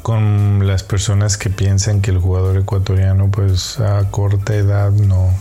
con 0.02 0.68
las 0.68 0.84
personas 0.84 1.38
que 1.38 1.50
piensan 1.50 2.02
que 2.02 2.12
el 2.12 2.18
jugador 2.18 2.58
ecuatoriano 2.58 3.32
pues 3.32 3.80
a 3.80 4.04
corta 4.12 4.54
edad 4.54 4.92
no 4.92 5.34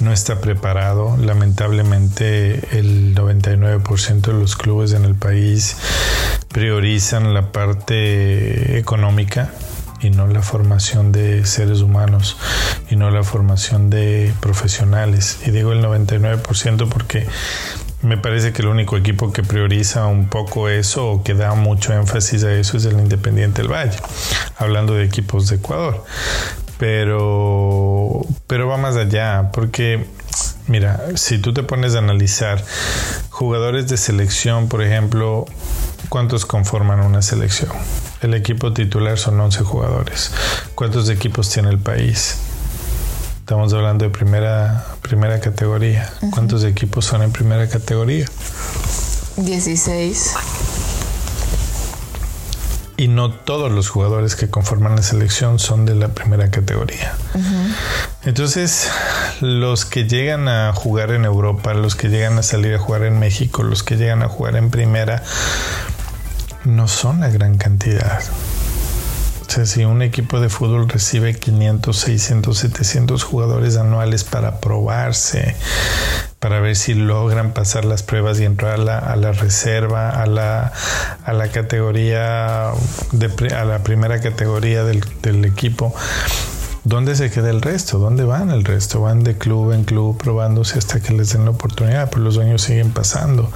no 0.00 0.12
está 0.12 0.40
preparado. 0.40 1.16
Lamentablemente 1.16 2.78
el 2.78 3.14
99% 3.14 4.20
de 4.20 4.32
los 4.32 4.56
clubes 4.56 4.92
en 4.92 5.04
el 5.04 5.14
país 5.14 5.76
priorizan 6.48 7.32
la 7.34 7.52
parte 7.52 8.78
económica 8.78 9.52
y 10.00 10.10
no 10.10 10.26
la 10.26 10.42
formación 10.42 11.12
de 11.12 11.44
seres 11.44 11.80
humanos 11.80 12.36
y 12.88 12.96
no 12.96 13.10
la 13.10 13.22
formación 13.22 13.90
de 13.90 14.32
profesionales. 14.40 15.38
Y 15.46 15.50
digo 15.50 15.72
el 15.72 15.82
99% 15.82 16.88
porque 16.88 17.26
me 18.02 18.16
parece 18.16 18.52
que 18.52 18.62
el 18.62 18.68
único 18.68 18.96
equipo 18.96 19.32
que 19.32 19.42
prioriza 19.42 20.06
un 20.06 20.28
poco 20.28 20.68
eso 20.68 21.06
o 21.06 21.22
que 21.22 21.34
da 21.34 21.54
mucho 21.54 21.92
énfasis 21.92 22.44
a 22.44 22.52
eso 22.54 22.78
es 22.78 22.86
el 22.86 22.98
Independiente 22.98 23.60
del 23.60 23.70
Valle, 23.70 23.98
hablando 24.56 24.94
de 24.94 25.04
equipos 25.04 25.48
de 25.48 25.56
Ecuador. 25.56 26.04
Pero, 26.80 28.24
pero 28.46 28.66
va 28.66 28.78
más 28.78 28.96
allá, 28.96 29.50
porque 29.52 30.06
mira, 30.66 30.98
si 31.16 31.36
tú 31.36 31.52
te 31.52 31.62
pones 31.62 31.94
a 31.94 31.98
analizar 31.98 32.64
jugadores 33.28 33.86
de 33.90 33.98
selección, 33.98 34.66
por 34.66 34.82
ejemplo, 34.82 35.44
¿cuántos 36.08 36.46
conforman 36.46 37.00
una 37.00 37.20
selección? 37.20 37.70
El 38.22 38.32
equipo 38.32 38.72
titular 38.72 39.18
son 39.18 39.38
11 39.38 39.62
jugadores. 39.62 40.32
¿Cuántos 40.74 41.10
equipos 41.10 41.50
tiene 41.50 41.68
el 41.68 41.78
país? 41.78 42.38
Estamos 43.40 43.74
hablando 43.74 44.06
de 44.06 44.10
primera, 44.10 44.86
primera 45.02 45.38
categoría. 45.38 46.10
¿Cuántos 46.30 46.64
equipos 46.64 47.04
son 47.04 47.20
en 47.20 47.30
primera 47.30 47.68
categoría? 47.68 48.24
16. 49.36 50.34
Y 53.00 53.08
no 53.08 53.30
todos 53.30 53.72
los 53.72 53.88
jugadores 53.88 54.36
que 54.36 54.50
conforman 54.50 54.94
la 54.94 55.02
selección 55.02 55.58
son 55.58 55.86
de 55.86 55.94
la 55.94 56.08
primera 56.08 56.50
categoría. 56.50 57.14
Entonces, 58.24 58.90
los 59.40 59.86
que 59.86 60.06
llegan 60.06 60.48
a 60.48 60.70
jugar 60.74 61.10
en 61.12 61.24
Europa, 61.24 61.72
los 61.72 61.94
que 61.94 62.10
llegan 62.10 62.36
a 62.36 62.42
salir 62.42 62.74
a 62.74 62.78
jugar 62.78 63.04
en 63.04 63.18
México, 63.18 63.62
los 63.62 63.82
que 63.82 63.96
llegan 63.96 64.22
a 64.22 64.28
jugar 64.28 64.56
en 64.56 64.68
primera, 64.68 65.22
no 66.66 66.88
son 66.88 67.20
la 67.20 67.30
gran 67.30 67.56
cantidad. 67.56 68.20
O 69.50 69.52
sea, 69.52 69.66
si 69.66 69.84
un 69.84 70.00
equipo 70.00 70.38
de 70.38 70.48
fútbol 70.48 70.88
recibe 70.88 71.34
500, 71.34 71.96
600, 71.98 72.56
700 72.56 73.24
jugadores 73.24 73.76
anuales 73.76 74.22
para 74.22 74.60
probarse, 74.60 75.56
para 76.38 76.60
ver 76.60 76.76
si 76.76 76.94
logran 76.94 77.52
pasar 77.52 77.84
las 77.84 78.04
pruebas 78.04 78.38
y 78.38 78.44
entrar 78.44 78.74
a 78.74 79.16
la, 79.16 79.32
reserva, 79.32 80.10
a 80.10 80.26
la, 80.26 80.72
a 81.24 81.32
la 81.32 81.48
categoría, 81.48 82.70
de, 83.10 83.52
a 83.52 83.64
la 83.64 83.82
primera 83.82 84.20
categoría 84.20 84.84
del, 84.84 85.44
equipo, 85.44 85.92
¿Dónde 86.84 87.16
se 87.16 87.30
queda 87.30 87.50
el 87.50 87.60
resto? 87.60 87.98
¿Dónde 87.98 88.22
van 88.22 88.50
el 88.50 88.64
resto? 88.64 89.02
Van 89.02 89.24
de 89.24 89.36
club 89.36 89.72
en 89.72 89.82
club 89.82 90.16
probándose 90.16 90.78
hasta 90.78 91.00
que 91.00 91.12
les 91.12 91.32
den 91.32 91.44
la 91.44 91.50
oportunidad, 91.50 92.08
pero 92.08 92.22
los 92.22 92.38
años 92.38 92.62
siguen 92.62 92.92
pasando. 92.92 93.50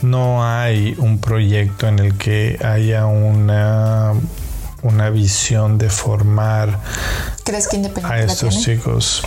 No 0.00 0.44
hay 0.44 0.96
un 0.98 1.20
proyecto 1.20 1.86
en 1.86 2.00
el 2.00 2.16
que 2.16 2.58
haya 2.64 3.06
una 3.06 4.14
una 4.86 5.10
visión 5.10 5.78
de 5.78 5.90
formar 5.90 6.80
¿Crees 7.44 7.68
que 7.68 7.76
a 8.02 8.20
estos 8.20 8.62
chicos. 8.62 9.22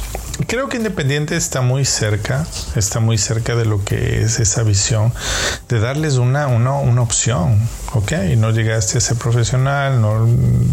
Creo 0.47 0.69
que 0.69 0.77
Independiente 0.77 1.35
está 1.35 1.61
muy 1.61 1.83
cerca, 1.83 2.45
está 2.75 2.99
muy 3.01 3.17
cerca 3.17 3.55
de 3.55 3.65
lo 3.65 3.83
que 3.83 4.21
es 4.21 4.39
esa 4.39 4.63
visión, 4.63 5.13
de 5.67 5.79
darles 5.79 6.15
una, 6.15 6.47
una, 6.47 6.75
una 6.75 7.01
opción, 7.01 7.59
¿ok? 7.93 8.13
No 8.37 8.51
llegaste 8.51 8.97
a 8.97 9.01
ser 9.01 9.17
profesional, 9.17 10.01
no, 10.01 10.27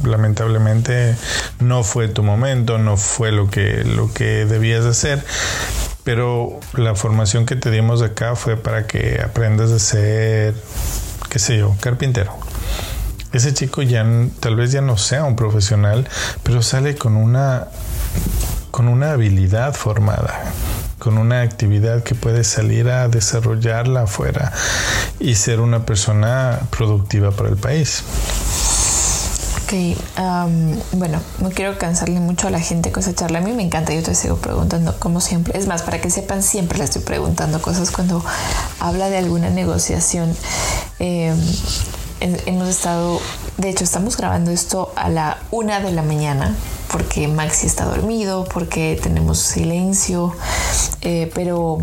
lamentablemente 0.08 1.16
no 1.58 1.82
fue 1.82 2.06
tu 2.06 2.22
momento, 2.22 2.78
no 2.78 2.96
fue 2.96 3.32
lo 3.32 3.50
que, 3.50 3.82
lo 3.84 4.12
que 4.12 4.46
debías 4.46 4.84
hacer, 4.84 5.24
pero 6.04 6.60
la 6.74 6.94
formación 6.94 7.44
que 7.44 7.56
te 7.56 7.70
dimos 7.72 8.02
acá 8.02 8.36
fue 8.36 8.56
para 8.56 8.86
que 8.86 9.20
aprendas 9.20 9.72
a 9.72 9.80
ser, 9.80 10.54
qué 11.28 11.40
sé 11.40 11.58
yo, 11.58 11.74
carpintero 11.80 12.45
ese 13.32 13.54
chico 13.54 13.82
ya 13.82 14.06
tal 14.40 14.56
vez 14.56 14.72
ya 14.72 14.80
no 14.80 14.96
sea 14.96 15.24
un 15.24 15.36
profesional, 15.36 16.08
pero 16.42 16.62
sale 16.62 16.96
con 16.96 17.16
una 17.16 17.68
con 18.70 18.88
una 18.88 19.12
habilidad 19.12 19.72
formada, 19.72 20.52
con 20.98 21.16
una 21.16 21.40
actividad 21.40 22.02
que 22.02 22.14
puede 22.14 22.44
salir 22.44 22.90
a 22.90 23.08
desarrollarla 23.08 24.02
afuera 24.02 24.52
y 25.18 25.34
ser 25.34 25.60
una 25.60 25.86
persona 25.86 26.60
productiva 26.68 27.30
para 27.30 27.48
el 27.48 27.56
país. 27.56 28.04
Ok, 29.64 29.96
bueno, 30.92 31.20
no 31.40 31.50
quiero 31.50 31.76
cansarle 31.76 32.20
mucho 32.20 32.48
a 32.48 32.50
la 32.50 32.60
gente 32.60 32.92
con 32.92 33.02
esa 33.02 33.14
charla. 33.14 33.38
A 33.38 33.40
mí 33.40 33.52
me 33.52 33.64
encanta, 33.64 33.94
yo 33.94 34.02
te 34.02 34.14
sigo 34.14 34.36
preguntando, 34.36 34.94
como 35.00 35.20
siempre. 35.20 35.58
Es 35.58 35.66
más, 35.66 35.82
para 35.82 36.00
que 36.00 36.10
sepan, 36.10 36.42
siempre 36.42 36.78
le 36.78 36.84
estoy 36.84 37.02
preguntando 37.02 37.60
cosas 37.60 37.90
cuando 37.90 38.22
habla 38.78 39.08
de 39.08 39.16
alguna 39.16 39.50
negociación. 39.50 40.36
Eh, 41.00 41.34
hemos 42.20 42.68
estado, 42.68 43.20
de 43.58 43.68
hecho 43.68 43.84
estamos 43.84 44.16
grabando 44.16 44.50
esto 44.50 44.92
a 44.96 45.08
la 45.08 45.38
una 45.50 45.80
de 45.80 45.92
la 45.92 46.02
mañana 46.02 46.54
porque 46.90 47.28
Maxi 47.28 47.66
está 47.66 47.84
dormido, 47.84 48.44
porque 48.44 48.98
tenemos 49.02 49.38
silencio, 49.38 50.32
eh, 51.02 51.30
pero 51.34 51.78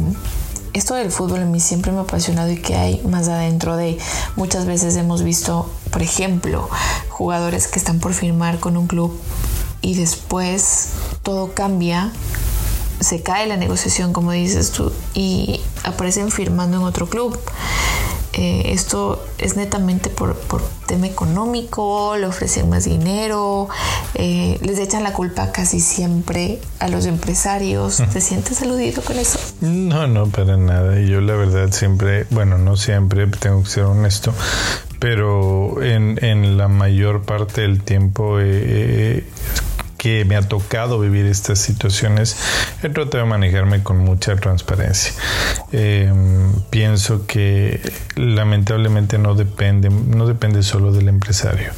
esto 0.74 0.96
del 0.96 1.12
fútbol 1.12 1.42
a 1.42 1.46
mí 1.46 1.60
siempre 1.60 1.92
me 1.92 2.00
ha 2.00 2.02
apasionado 2.02 2.52
y 2.52 2.58
que 2.58 2.76
hay 2.76 3.02
más 3.02 3.28
adentro 3.28 3.76
de 3.78 3.98
muchas 4.36 4.66
veces 4.66 4.96
hemos 4.96 5.22
visto, 5.22 5.70
por 5.92 6.02
ejemplo, 6.02 6.70
jugadores 7.10 7.68
que 7.68 7.78
están 7.78 8.00
por 8.00 8.14
firmar 8.14 8.60
con 8.60 8.78
un 8.78 8.88
club 8.88 9.20
y 9.82 9.96
después 9.96 10.90
todo 11.22 11.54
cambia 11.54 12.12
se 13.04 13.22
cae 13.22 13.48
la 13.48 13.58
negociación, 13.58 14.14
como 14.14 14.32
dices 14.32 14.72
tú, 14.72 14.92
y 15.14 15.60
aparecen 15.84 16.32
firmando 16.32 16.78
en 16.78 16.84
otro 16.84 17.08
club. 17.08 17.38
Eh, 18.34 18.72
esto 18.74 19.24
es 19.38 19.56
netamente 19.56 20.10
por, 20.10 20.36
tema 20.88 21.08
económico, 21.08 22.16
le 22.18 22.26
ofrecen 22.26 22.68
más 22.70 22.86
dinero, 22.86 23.70
eh, 24.16 24.58
les 24.62 24.80
echan 24.80 25.04
la 25.04 25.14
culpa 25.14 25.52
casi 25.52 25.80
siempre 25.80 26.60
a 26.80 26.88
los 26.88 27.06
empresarios. 27.06 28.02
¿Te 28.12 28.22
sientes 28.22 28.62
aludido 28.62 29.04
con 29.04 29.20
eso? 29.20 29.40
No, 29.62 30.08
no, 30.08 30.28
para 30.28 30.58
nada. 30.58 31.00
Yo 31.00 31.22
la 31.22 31.36
verdad 31.36 31.72
siempre, 31.72 32.26
bueno, 32.32 32.58
no 32.58 32.76
siempre, 32.76 33.28
tengo 33.28 33.64
que 33.64 33.70
ser 33.70 33.84
honesto, 33.84 34.34
pero 35.00 35.82
en, 35.84 36.24
en 36.24 36.58
la 36.58 36.68
mayor 36.68 37.22
parte 37.22 37.62
del 37.62 37.84
tiempo 37.84 38.40
eh, 38.40 39.24
que 40.04 40.26
me 40.26 40.36
ha 40.36 40.42
tocado 40.42 41.00
vivir 41.00 41.26
estas 41.28 41.60
situaciones, 41.60 42.36
he 42.84 42.90
tratado 42.90 43.24
de 43.24 43.30
manejarme 43.30 43.84
con 43.84 44.00
mucha 44.00 44.36
transparencia. 44.36 45.14
Em, 45.72 46.52
pienso 46.70 47.26
que 47.26 47.80
lamentablemente 48.18 49.18
no 49.18 49.34
depende, 49.34 49.90
no 49.90 50.28
depende 50.28 50.62
solo 50.62 50.92
del 50.92 51.08
empresario, 51.08 51.72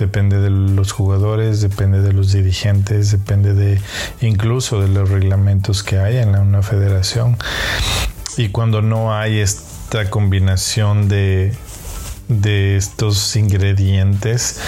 depende 0.00 0.40
de 0.40 0.50
los 0.50 0.90
jugadores, 0.90 1.60
depende 1.60 2.02
de 2.02 2.12
los 2.12 2.32
dirigentes, 2.32 3.12
depende 3.12 3.54
de 3.54 3.80
incluso 4.20 4.80
de 4.80 4.88
los 4.88 5.08
reglamentos 5.08 5.84
que 5.84 6.00
hay 6.00 6.16
en 6.16 6.30
una 6.34 6.62
federación. 6.62 7.36
Y 8.36 8.48
cuando 8.48 8.82
no 8.82 9.14
hay 9.14 9.38
esta 9.38 10.10
combinación 10.10 11.08
de, 11.08 11.54
de 12.30 12.76
estos 12.76 13.34
ingredientes 13.34 14.60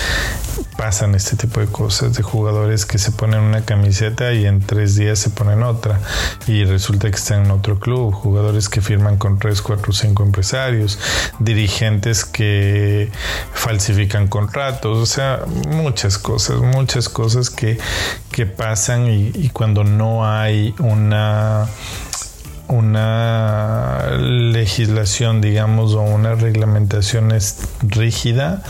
pasan 0.76 1.14
este 1.14 1.36
tipo 1.36 1.60
de 1.60 1.66
cosas 1.68 2.14
de 2.14 2.22
jugadores 2.22 2.86
que 2.86 2.98
se 2.98 3.12
ponen 3.12 3.40
una 3.40 3.64
camiseta 3.64 4.32
y 4.32 4.46
en 4.46 4.60
tres 4.60 4.96
días 4.96 5.20
se 5.20 5.30
ponen 5.30 5.62
otra 5.62 6.00
y 6.48 6.64
resulta 6.64 7.08
que 7.08 7.16
están 7.16 7.44
en 7.44 7.50
otro 7.52 7.78
club 7.78 8.12
jugadores 8.12 8.68
que 8.68 8.80
firman 8.80 9.16
con 9.16 9.38
tres, 9.38 9.62
cuatro, 9.62 9.92
cinco 9.92 10.24
empresarios 10.24 10.98
dirigentes 11.38 12.24
que 12.24 13.10
falsifican 13.52 14.26
contratos 14.26 14.98
o 14.98 15.06
sea 15.06 15.44
muchas 15.68 16.18
cosas 16.18 16.60
muchas 16.60 17.08
cosas 17.08 17.48
que, 17.48 17.78
que 18.32 18.46
pasan 18.46 19.06
y 19.08 19.48
cuando 19.50 19.84
no 19.84 20.26
hay 20.26 20.74
una 20.78 21.68
una 22.72 24.16
legislación, 24.18 25.40
digamos, 25.40 25.92
o 25.94 26.02
una 26.02 26.34
reglamentación 26.34 27.32
rígida, 27.82 28.62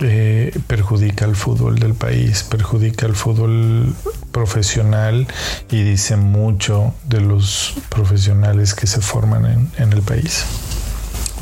eh, 0.00 0.58
perjudica 0.66 1.24
al 1.24 1.36
fútbol 1.36 1.78
del 1.78 1.94
país, 1.94 2.42
perjudica 2.42 3.06
al 3.06 3.14
fútbol 3.14 3.94
profesional 4.32 5.26
y 5.70 5.82
dice 5.82 6.16
mucho 6.16 6.94
de 7.06 7.20
los 7.20 7.74
profesionales 7.90 8.74
que 8.74 8.86
se 8.86 9.00
forman 9.00 9.70
en 9.78 9.92
el 9.92 10.02
país. 10.02 10.44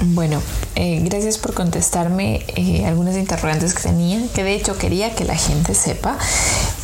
Bueno, 0.05 0.43
eh, 0.75 1.01
gracias 1.05 1.39
por 1.39 1.55
contestarme 1.55 2.45
eh, 2.57 2.85
algunas 2.87 3.17
interrogantes 3.17 3.73
que 3.73 3.83
tenía, 3.83 4.21
que 4.35 4.43
de 4.43 4.55
hecho 4.55 4.77
quería 4.77 5.15
que 5.15 5.25
la 5.25 5.37
gente 5.37 5.75
sepa. 5.75 6.19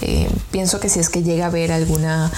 Eh, 0.03 0.29
pienso 0.53 0.79
que 0.79 0.89
si 0.89 1.01
es 1.01 1.09
que 1.09 1.25
llega 1.25 1.47
a 1.47 1.49
haber 1.49 1.73
alguna 1.73 2.31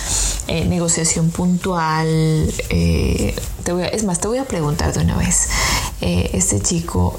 negociación 0.51 1.31
puntual, 1.31 2.53
es 2.69 4.05
más, 4.05 4.21
te 4.21 4.29
voy 4.29 4.39
a 4.39 4.45
preguntar 4.45 4.93
de 4.93 5.01
una 5.01 5.17
vez. 5.17 5.49
este 6.01 6.61
chico, 6.61 7.19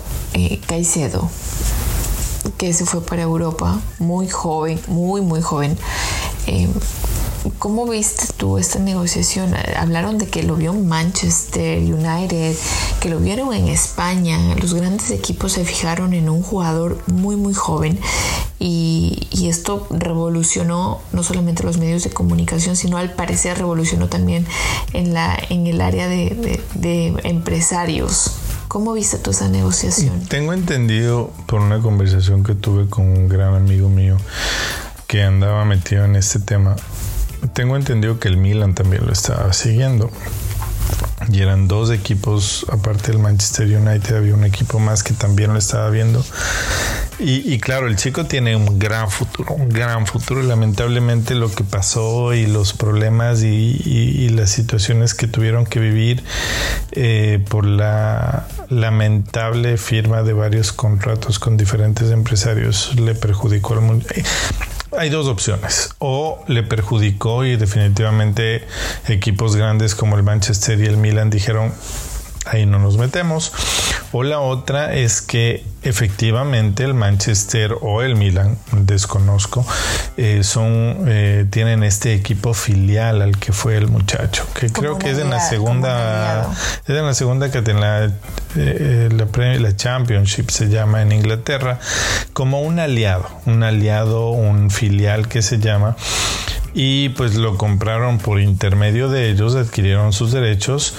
Caicedo, 0.66 1.30
que 2.58 2.74
se 2.74 2.86
fue 2.86 3.02
para 3.02 3.22
Europa, 3.22 3.80
muy 4.00 4.28
joven, 4.28 4.80
muy, 4.88 5.22
muy 5.22 5.42
joven 5.42 5.78
¿cómo 7.60 7.88
viste 7.88 8.26
tú 8.38 8.58
esta 8.58 8.80
negociación? 8.80 9.54
Hablaron 9.76 10.18
de 10.18 10.28
que 10.28 10.44
lo 10.44 10.56
vio 10.56 10.72
en 10.72 10.88
Manchester 10.88 11.80
United, 11.80 12.56
que 13.00 13.10
lo 13.10 13.20
vieron 13.20 13.54
en 13.54 13.68
España. 13.68 14.56
Los 14.56 14.74
grandes 14.74 15.12
equipos 15.12 15.54
se 15.54 15.66
fijaron 15.66 16.14
en 16.14 16.30
un 16.30 16.42
jugador 16.42 16.98
muy, 17.08 17.36
muy 17.36 17.54
joven 17.54 18.00
y, 18.60 19.28
esto 19.42 19.88
revolucionó 19.90 21.02
no 21.12 21.24
solamente 21.24 21.64
los 21.64 21.78
medios 21.78 22.04
de 22.04 22.12
comunicación, 22.12 22.78
sino 22.78 22.98
al 22.98 23.12
parecer 23.12 23.58
revolucionó 23.58 24.08
también 24.08 24.46
en, 24.94 25.14
la, 25.14 25.38
en 25.50 25.68
el 25.68 25.82
área 25.82 26.08
de, 26.08 26.62
de 26.76 27.08
empresarios. 27.24 28.32
¿Cómo 28.68 28.94
viste 28.94 29.18
tú 29.18 29.32
esa 29.32 29.50
negociación? 29.50 30.22
Tengo 30.30 30.54
entendido 30.54 31.34
por 31.48 31.60
una 31.60 31.82
conversación 31.82 32.44
que 32.44 32.56
tuve 32.56 32.88
con 32.88 33.06
un 33.08 33.28
gran 33.28 33.56
amigo 33.56 33.90
mío 33.90 34.16
que 35.08 35.24
andaba 35.24 35.66
metido 35.66 36.06
en 36.06 36.16
este 36.16 36.40
tema. 36.40 36.78
Tengo 37.54 37.76
entendido 37.76 38.20
que 38.20 38.28
el 38.28 38.38
Milan 38.38 38.76
también 38.76 39.06
lo 39.06 39.12
estaba 39.12 39.52
siguiendo. 39.54 40.12
Y 41.32 41.42
eran 41.42 41.68
dos 41.68 41.92
equipos, 41.92 42.66
aparte 42.70 43.12
del 43.12 43.20
Manchester 43.20 43.68
United, 43.68 44.16
había 44.16 44.34
un 44.34 44.44
equipo 44.44 44.80
más 44.80 45.04
que 45.04 45.14
también 45.14 45.54
lo 45.54 45.60
estaba 45.60 45.90
viendo. 45.90 46.24
Y, 47.24 47.60
claro, 47.60 47.88
el 47.88 47.98
chico 47.98 48.26
tiene 48.26 48.56
un 48.56 48.80
gran 48.80 49.12
futuro, 49.12 49.54
un 49.54 49.70
gran 49.70 50.08
futuro. 50.08 50.42
Lamentablemente 50.42 51.36
lo 51.36 51.52
que 51.52 51.64
pasó 51.64 52.34
y 52.34 52.48
los 52.48 52.74
problemas 52.74 53.44
y, 53.44 54.30
las 54.30 54.50
situaciones 54.50 55.14
que 55.14 55.28
tuvieron 55.28 55.66
que 55.66 55.80
vivir 55.80 56.24
eh, 56.94 57.44
por 57.48 57.66
la 57.66 58.48
lamentable 58.70 59.78
firma 59.78 60.24
de 60.24 60.34
varios 60.34 60.72
contratos 60.72 61.38
con 61.38 61.58
diferentes 61.58 62.10
empresarios 62.10 62.96
le 62.96 63.14
perjudicó 63.14 63.74
al 63.74 63.82
mundo 63.82 64.06
hay 64.98 65.10
dos 65.10 65.28
opciones. 65.28 65.96
O 66.00 66.44
le 66.48 66.64
perjudicó 66.64 67.46
y 67.46 67.56
definitivamente 67.56 68.68
equipos 69.08 69.56
grandes 69.56 69.96
como 69.96 70.18
el 70.18 70.24
Manchester 70.24 70.80
y 70.80 70.86
el 70.86 70.98
Milan 70.98 71.30
dijeron, 71.30 71.74
ahí 72.46 72.66
no 72.66 72.80
nos 72.80 72.98
metemos. 72.98 73.52
O 74.14 74.24
la 74.24 74.40
otra 74.40 74.94
es 74.94 75.22
que 75.22 75.64
efectivamente 75.84 76.84
el 76.84 76.94
Manchester 76.94 77.76
o 77.82 78.02
el 78.02 78.16
Milan, 78.16 78.58
desconozco, 78.72 79.66
eh, 80.18 80.44
son 80.44 81.06
eh, 81.08 81.46
tienen 81.50 81.84
este 81.84 82.14
equipo 82.14 82.54
filial 82.54 83.22
al 83.22 83.38
que 83.38 83.54
fue 83.54 83.78
el 83.78 83.88
muchacho, 83.88 84.46
que 84.54 84.70
creo 84.70 85.00
que 85.00 85.12
es 85.12 85.18
en 85.18 85.30
la 85.30 85.40
segunda, 85.40 86.52
es 86.84 86.90
en 86.90 87.06
la 87.06 87.14
segunda 87.14 87.52
que 87.52 87.60
en 87.60 87.80
la, 87.80 88.12
eh, 88.58 89.10
la, 89.12 89.60
la 89.60 89.76
Championship 89.76 90.50
se 90.50 90.68
llama 90.68 91.02
en 91.02 91.14
Inglaterra, 91.14 91.80
como 92.34 92.62
un 92.62 92.80
aliado, 92.80 93.28
un 93.46 93.64
aliado, 93.64 94.30
un 94.32 94.70
filial 94.70 95.28
que 95.30 95.42
se 95.42 95.58
llama 95.58 95.96
y 96.74 97.10
pues 97.10 97.36
lo 97.36 97.58
compraron 97.58 98.18
por 98.18 98.40
intermedio 98.40 99.10
de 99.10 99.30
ellos, 99.30 99.56
adquirieron 99.56 100.14
sus 100.14 100.32
derechos 100.32 100.94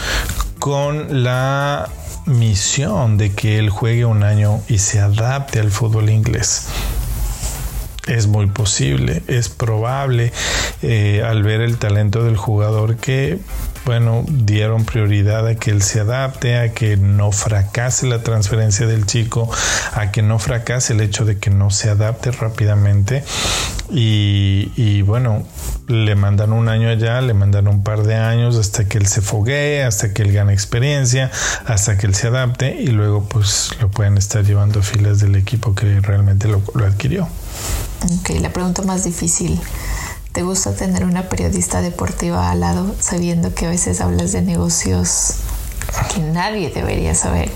con 0.63 1.25
la 1.25 1.89
misión 2.27 3.19
de 3.19 3.33
que 3.33 3.59
él 3.59 3.69
juegue 3.69 4.05
un 4.05 4.23
año 4.23 4.61
y 4.69 4.79
se 4.79 5.01
adapte 5.01 5.59
al 5.59 5.73
fútbol 5.73 6.09
inglés. 6.09 6.69
Es 8.07 8.29
muy 8.29 8.47
posible, 8.47 9.25
es 9.27 9.49
probable 9.49 10.33
eh, 10.83 11.25
al 11.27 11.43
ver 11.43 11.63
el 11.63 11.79
talento 11.79 12.23
del 12.23 12.37
jugador 12.37 12.95
que 12.95 13.41
bueno, 13.85 14.25
dieron 14.29 14.85
prioridad 14.85 15.47
a 15.49 15.57
que 15.57 15.73
él 15.73 15.83
se 15.83 16.01
adapte, 16.01 16.57
a 16.57 16.73
que 16.73 16.97
no 16.97 17.33
fracase 17.33 18.07
la 18.07 18.23
transferencia 18.23 18.87
del 18.87 19.07
chico, 19.07 19.51
a 19.95 20.13
que 20.13 20.23
no 20.23 20.39
fracase 20.39 20.93
el 20.93 21.01
hecho 21.01 21.25
de 21.25 21.39
que 21.39 21.51
no 21.51 21.71
se 21.71 21.91
adapte 21.91 22.31
rápidamente. 22.31 23.25
Y, 23.91 25.03
bueno, 25.03 25.45
le 25.89 26.15
mandan 26.15 26.53
un 26.53 26.69
año 26.69 26.89
allá, 26.89 27.21
le 27.21 27.35
mandan 27.35 27.69
un 27.69 27.83
par 27.83 28.03
de 28.03 28.15
años 28.15 28.57
hasta 28.57 28.85
que 28.85 28.99
él 28.99 29.07
se 29.07 29.21
foguee, 29.21 29.83
hasta 29.83 30.13
que 30.13 30.23
él 30.23 30.33
gane 30.33 30.53
experiencia, 30.53 31.31
hasta 31.67 31.99
que 31.99 32.07
él 32.07 32.15
se 32.15 32.29
adapte 32.29 32.77
y 32.81 32.89
luego 32.89 33.25
pues 33.29 33.71
lo 33.81 33.91
pueden 33.91 34.17
estar 34.19 34.45
llevando 34.45 34.81
a 34.81 34.83
filas 34.83 35.21
del 35.21 35.37
equipo 35.37 35.75
que 35.75 36.01
realmente 36.01 36.49
lo, 36.49 36.63
lo 36.75 36.87
adquirió. 36.87 37.29
Ok, 38.19 38.31
la 38.41 38.53
pregunta 38.53 38.83
más 38.83 39.05
difícil. 39.05 39.61
¿Te 40.33 40.43
gusta 40.43 40.75
tener 40.75 41.05
una 41.05 41.29
periodista 41.29 41.83
deportiva 41.83 42.51
al 42.51 42.61
lado 42.61 42.95
sabiendo 42.99 43.55
que 43.55 43.67
a 43.67 43.69
veces 43.69 44.01
hablas 44.01 44.33
de 44.33 44.41
negocios 44.41 45.35
que 46.15 46.21
nadie 46.21 46.71
debería 46.71 47.15
saber 47.15 47.51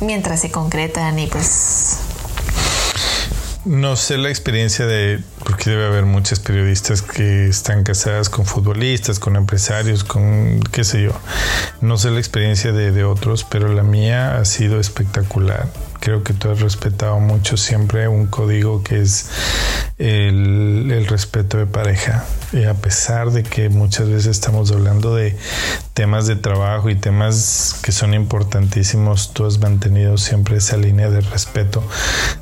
mientras 0.00 0.40
se 0.40 0.50
concretan 0.50 1.18
y 1.18 1.26
pues... 1.26 1.98
No 3.64 3.96
sé 3.96 4.18
la 4.18 4.28
experiencia 4.28 4.86
de, 4.86 5.20
porque 5.42 5.70
debe 5.70 5.86
haber 5.86 6.04
muchas 6.04 6.38
periodistas 6.38 7.00
que 7.00 7.46
están 7.46 7.82
casadas 7.82 8.28
con 8.28 8.44
futbolistas, 8.44 9.18
con 9.18 9.36
empresarios, 9.36 10.04
con 10.04 10.60
qué 10.70 10.84
sé 10.84 11.02
yo. 11.02 11.12
No 11.80 11.96
sé 11.96 12.10
la 12.10 12.18
experiencia 12.18 12.72
de, 12.72 12.92
de 12.92 13.04
otros, 13.04 13.44
pero 13.44 13.72
la 13.72 13.82
mía 13.82 14.38
ha 14.38 14.44
sido 14.44 14.80
espectacular 14.80 15.68
creo 16.04 16.22
que 16.22 16.34
tú 16.34 16.50
has 16.50 16.60
respetado 16.60 17.18
mucho 17.18 17.56
siempre 17.56 18.08
un 18.08 18.26
código 18.26 18.82
que 18.82 19.00
es 19.00 19.30
el, 19.96 21.06
respeto 21.08 21.56
de 21.56 21.66
pareja. 21.66 22.24
Y 22.52 22.64
a 22.64 22.74
pesar 22.74 23.30
de 23.30 23.42
que 23.42 23.70
muchas 23.70 24.08
veces 24.08 24.26
estamos 24.26 24.70
hablando 24.70 25.14
de 25.14 25.34
temas 25.94 26.26
de 26.26 26.36
trabajo 26.36 26.90
y 26.90 26.94
temas 26.94 27.80
que 27.82 27.90
son 27.90 28.12
importantísimos, 28.12 29.32
tú 29.32 29.46
has 29.46 29.58
mantenido 29.58 30.18
siempre 30.18 30.58
esa 30.58 30.76
línea 30.76 31.08
de 31.08 31.22
respeto, 31.22 31.82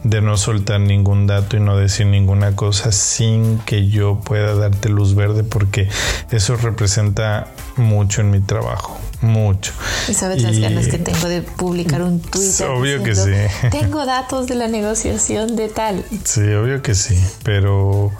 de 0.03 0.21
no 0.21 0.37
soltar 0.37 0.81
ningún 0.81 1.29
dato 1.29 1.57
y 1.57 1.61
no 1.61 1.77
decir 1.77 2.07
ninguna 2.07 2.57
cosa 2.57 2.91
sin 2.91 3.59
que 3.61 3.89
yo 3.89 4.21
pueda 4.25 4.57
darte 4.57 4.89
luz 4.89 5.15
verde, 5.15 5.45
porque 5.45 5.89
eso 6.33 6.57
representa 6.57 7.47
mucho 7.77 8.23
en 8.23 8.33
mi 8.33 8.41
trabajo 8.41 8.99
mucho. 9.23 9.73
Y 10.09 10.15
sabes 10.15 10.43
las 10.43 10.59
ganas 10.59 10.89
que 10.89 10.99
tengo 10.99 11.29
de 11.29 11.43
publicar 11.43 12.03
un 12.03 12.21
tweet. 12.21 12.53
Obvio 12.69 13.03
que 13.03 13.15
sí. 13.15 13.31
Tengo 13.71 14.05
datos 14.05 14.47
de 14.47 14.55
la 14.55 14.69
negociación 14.69 15.57
de 15.57 15.69
tal. 15.69 16.05
Sí, 16.25 16.41
obvio 16.41 16.83
que 16.83 16.95
sí. 16.95 17.19
Pero 17.45 18.11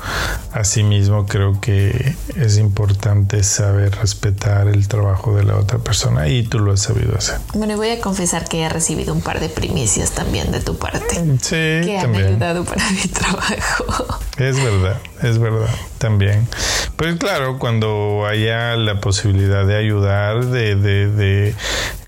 asimismo 0.53 1.27
creo 1.27 1.61
que 1.61 2.15
es 2.37 2.59
importante 2.59 3.43
saber 3.43 3.95
respetar 3.97 4.69
el 4.69 4.89
trabajo 4.89 5.35
de 5.37 5.45
la 5.45 5.57
otra 5.57 5.79
persona 5.79 6.29
y 6.29 6.43
tú 6.45 6.59
lo 6.59 6.73
has 6.73 6.81
sabido 6.81 7.17
hacer. 7.17 7.39
Bueno, 7.55 7.75
y 7.75 7.77
voy 7.77 7.91
a 7.91 8.01
confesar 8.01 8.49
que 8.49 8.63
he 8.63 8.69
recibido 8.69 9.13
un 9.13 9.21
par 9.21 9.41
de 9.41 9.49
primicias 9.49 10.13
también 10.13 10.53
de 10.53 10.61
tu 10.61 10.77
parte. 10.77 11.17
Sí, 11.41 11.87
que 11.87 11.99
han 11.99 12.15
ayudado 12.15 12.65
para 12.65 12.89
mi 12.91 13.09
trabajo. 13.09 14.19
Es 14.37 14.57
verdad, 14.63 15.01
es 15.23 15.39
verdad, 15.39 15.69
también. 16.03 16.49
Pues 16.97 17.17
claro, 17.17 17.61
cuando 17.61 18.27
haya 18.27 18.75
la 18.77 19.01
posibilidad 19.01 19.65
de 19.65 19.77
ayudar, 19.77 20.47
de, 20.47 20.75
de, 20.75 21.55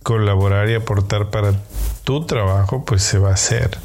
colaborar 0.03 0.69
y 0.69 0.75
aportar 0.75 1.31
para 1.31 1.53
tu 2.03 2.27
trabajo, 2.27 2.85
pues 2.85 3.05
se 3.05 3.19
va 3.19 3.31
a 3.31 3.35
hacer. 3.35 3.79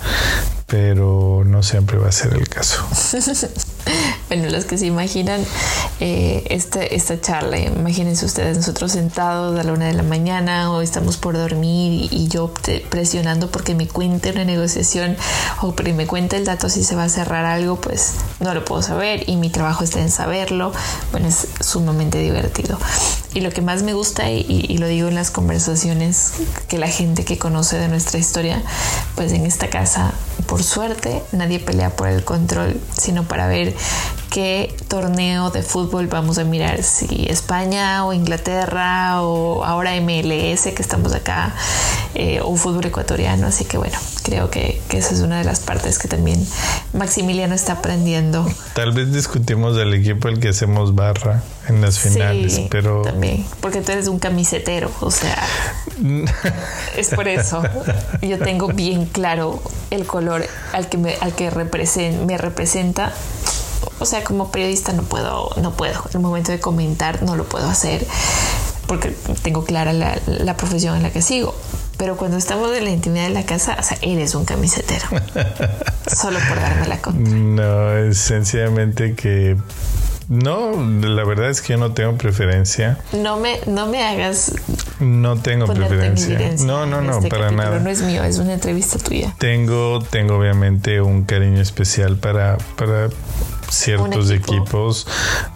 Pero 0.65 1.43
no 1.45 1.61
siempre 1.61 1.99
va 1.99 2.09
a 2.09 2.11
ser 2.11 2.33
el 2.33 2.49
caso. 2.49 2.83
bueno, 4.29 4.49
los 4.49 4.65
que 4.65 4.77
se 4.77 4.85
imaginan 4.85 5.43
eh, 5.99 6.43
esta, 6.49 7.19
charla, 7.19 7.59
imagínense 7.59 8.25
ustedes, 8.25 8.55
nosotros 8.57 8.93
sentados 8.93 9.59
a 9.59 9.63
la 9.63 9.73
una 9.73 9.87
de 9.87 9.93
la 9.93 10.03
mañana 10.03 10.71
o 10.71 10.81
estamos 10.81 11.17
por 11.17 11.35
dormir 11.35 12.07
y, 12.11 12.29
yo 12.29 12.53
presionando 12.89 13.49
porque 13.49 13.73
me 13.73 13.87
cuente 13.87 14.31
una 14.31 14.45
negociación 14.45 15.17
o 15.61 15.73
me 15.95 16.05
cuente 16.05 16.37
el 16.37 16.45
dato 16.45 16.69
si 16.69 16.83
se 16.83 16.95
va 16.95 17.05
a 17.05 17.09
cerrar 17.09 17.43
algo, 17.45 17.81
pues 17.81 18.13
no 18.39 18.53
lo 18.53 18.63
puedo 18.63 18.83
saber 18.83 19.27
y 19.27 19.35
mi 19.35 19.49
trabajo 19.49 19.83
está 19.83 19.99
en 19.99 20.11
saberlo. 20.11 20.71
Bueno, 21.11 21.27
es 21.27 21.47
sumamente 21.59 22.19
divertido. 22.19 22.77
Y 23.33 23.41
lo 23.41 23.51
que 23.51 23.61
más 23.61 23.83
me 23.83 23.93
gusta, 23.93 24.29
y, 24.29 24.77
lo 24.77 24.87
digo 24.87 25.07
en 25.07 25.15
las 25.15 25.31
conversaciones, 25.31 26.33
que 26.67 26.77
la 26.77 26.87
gente 26.87 27.25
que 27.25 27.37
conoce 27.37 27.77
de 27.77 27.87
nuestra 27.87 28.19
historia, 28.19 28.61
pues 29.15 29.31
en 29.31 29.45
esta 29.45 29.69
casa, 29.69 30.13
por 30.47 30.63
suerte, 30.63 31.21
nadie 31.31 31.59
pelea 31.59 31.89
por 31.89 32.07
el 32.07 32.23
control, 32.23 32.79
sino 32.95 33.23
para 33.23 33.47
ver 33.47 33.75
qué 34.29 34.75
torneo 34.87 35.49
de 35.49 35.63
fútbol 35.63 36.07
vamos 36.07 36.37
a 36.37 36.43
mirar, 36.43 36.83
si 36.83 37.25
España 37.29 38.05
o 38.05 38.13
Inglaterra 38.13 39.21
o 39.21 39.63
ahora 39.63 39.99
MLS 39.99 40.63
que 40.63 40.81
estamos 40.81 41.13
acá 41.13 41.55
eh, 42.15 42.39
o 42.41 42.55
fútbol 42.55 42.85
ecuatoriano. 42.85 43.47
Así 43.47 43.65
que 43.65 43.77
bueno, 43.77 43.97
creo 44.23 44.49
que, 44.49 44.81
esa 44.91 45.13
es 45.13 45.21
una 45.21 45.39
de 45.39 45.43
las 45.43 45.61
partes 45.61 45.97
que 45.97 46.07
también 46.07 46.45
Maximiliano 46.93 47.55
está 47.55 47.73
aprendiendo. 47.73 48.45
Tal 48.73 48.91
vez 48.91 49.11
discutimos 49.11 49.75
del 49.75 49.93
equipo 49.93 50.27
al 50.27 50.39
que 50.39 50.49
hacemos 50.49 50.95
barra 50.95 51.43
en 51.67 51.81
las 51.81 51.99
finales, 51.99 52.61
pero... 52.69 53.01
También, 53.01 53.45
porque 53.61 53.81
tú 53.81 53.91
eres 53.91 54.07
un 54.07 54.19
camisetero, 54.19 54.91
o 55.01 55.11
sea, 55.11 55.37
es 56.97 57.09
por 57.09 57.27
eso. 57.27 57.63
Yo 58.21 58.39
tengo 58.39 58.67
bien 58.67 59.05
claro 59.05 59.61
el 59.91 60.05
color 60.05 60.45
al 60.73 60.89
que 60.89 60.97
me, 60.97 61.15
al 61.21 61.33
que 61.33 61.51
me 62.25 62.37
representa 62.37 63.13
o 63.99 64.05
sea, 64.05 64.23
como 64.23 64.51
periodista 64.51 64.93
no 64.93 65.03
puedo, 65.03 65.49
no 65.61 65.73
puedo. 65.73 65.99
En 66.09 66.15
el 66.15 66.19
momento 66.21 66.51
de 66.51 66.59
comentar 66.59 67.23
no 67.23 67.35
lo 67.35 67.45
puedo 67.45 67.67
hacer 67.67 68.05
porque 68.89 69.13
tengo 69.43 69.63
clara 69.65 69.93
la, 69.93 70.57
profesión 70.57 70.97
en 70.97 71.03
la 71.03 71.11
que 71.11 71.21
sigo. 71.21 71.55
Pero 71.97 72.17
cuando 72.17 72.37
estamos 72.37 72.75
en 72.75 72.85
la 72.85 72.89
intimidad 72.89 73.25
de 73.25 73.33
la 73.33 73.45
casa, 73.45 73.77
o 73.79 73.83
sea, 73.83 73.97
eres 74.01 74.33
un 74.33 74.45
camisetero. 74.45 75.05
Solo 76.07 76.39
por 76.47 76.59
darme 76.59 76.87
la 76.87 76.99
contra. 76.99 77.31
No, 77.31 77.95
es 77.97 78.17
sencillamente 78.17 79.13
que 79.13 79.57
no, 80.29 80.71
la 80.71 81.23
verdad 81.23 81.49
es 81.49 81.61
que 81.61 81.73
yo 81.73 81.79
no 81.79 81.93
tengo 81.93 82.15
preferencia. 82.15 82.99
No 83.13 83.37
me, 83.37 83.59
no 83.65 83.87
me 83.87 84.03
hagas. 84.03 84.53
No 84.99 85.37
tengo 85.39 85.65
preferencia. 85.65 86.39
No, 86.59 86.85
no, 86.85 87.01
no, 87.01 87.17
este 87.17 87.29
para 87.29 87.51
nada. 87.51 87.79
No 87.79 87.89
es 87.89 88.01
mío, 88.01 88.23
es 88.23 88.37
una 88.37 88.53
entrevista 88.53 88.97
tuya. 88.97 89.35
Tengo, 89.39 90.03
tengo 90.03 90.37
obviamente 90.37 91.01
un 91.01 91.23
cariño 91.23 91.61
especial 91.61 92.17
para, 92.17 92.57
para 92.75 93.09
ciertos 93.69 94.31
equipos 94.31 95.07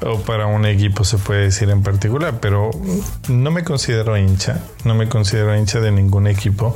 o 0.01 0.19
para 0.19 0.47
un 0.47 0.65
equipo 0.65 1.03
se 1.03 1.17
puede 1.17 1.43
decir 1.43 1.69
en 1.69 1.83
particular, 1.83 2.39
pero 2.39 2.71
no 3.27 3.51
me 3.51 3.63
considero 3.63 4.17
hincha, 4.17 4.63
no 4.83 4.95
me 4.95 5.09
considero 5.09 5.55
hincha 5.57 5.79
de 5.79 5.91
ningún 5.91 6.27
equipo. 6.27 6.75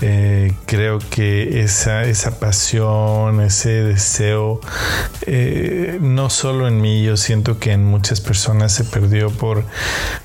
Eh, 0.00 0.52
creo 0.66 0.98
que 0.98 1.62
esa, 1.62 2.04
esa 2.04 2.40
pasión, 2.40 3.40
ese 3.40 3.70
deseo, 3.84 4.60
eh, 5.26 5.98
no 6.00 6.28
solo 6.28 6.66
en 6.66 6.80
mí, 6.80 7.04
yo 7.04 7.16
siento 7.16 7.58
que 7.58 7.72
en 7.72 7.84
muchas 7.84 8.20
personas 8.20 8.72
se 8.72 8.84
perdió 8.84 9.30
por, 9.30 9.64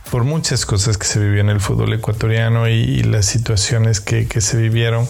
por 0.09 0.23
muchas 0.23 0.65
cosas 0.65 0.97
que 0.97 1.05
se 1.05 1.19
vivió 1.19 1.41
en 1.41 1.49
el 1.49 1.59
fútbol 1.59 1.93
ecuatoriano 1.93 2.67
y, 2.67 3.03
las 3.03 3.27
situaciones 3.27 4.01
que, 4.01 4.27
que 4.27 4.41
se 4.41 4.57
vivieron 4.57 5.07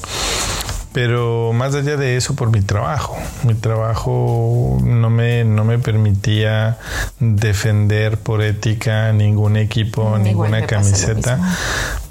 pero 0.94 1.54
más 1.54 1.76
allá 1.76 1.98
de 1.98 2.18
eso 2.18 2.36
por 2.36 2.52
mi 2.52 2.62
trabajo. 2.62 3.18
Mi 3.44 3.54
trabajo 3.54 4.78
no 4.84 5.10
me, 5.10 5.44
no 5.44 5.64
me 5.64 5.80
permitía 5.80 6.78
defender 7.20 8.18
por 8.18 8.42
ética 8.42 9.12
ningún 9.14 9.58
equipo, 9.58 10.18
ninguna 10.18 10.66
camiseta 10.66 11.40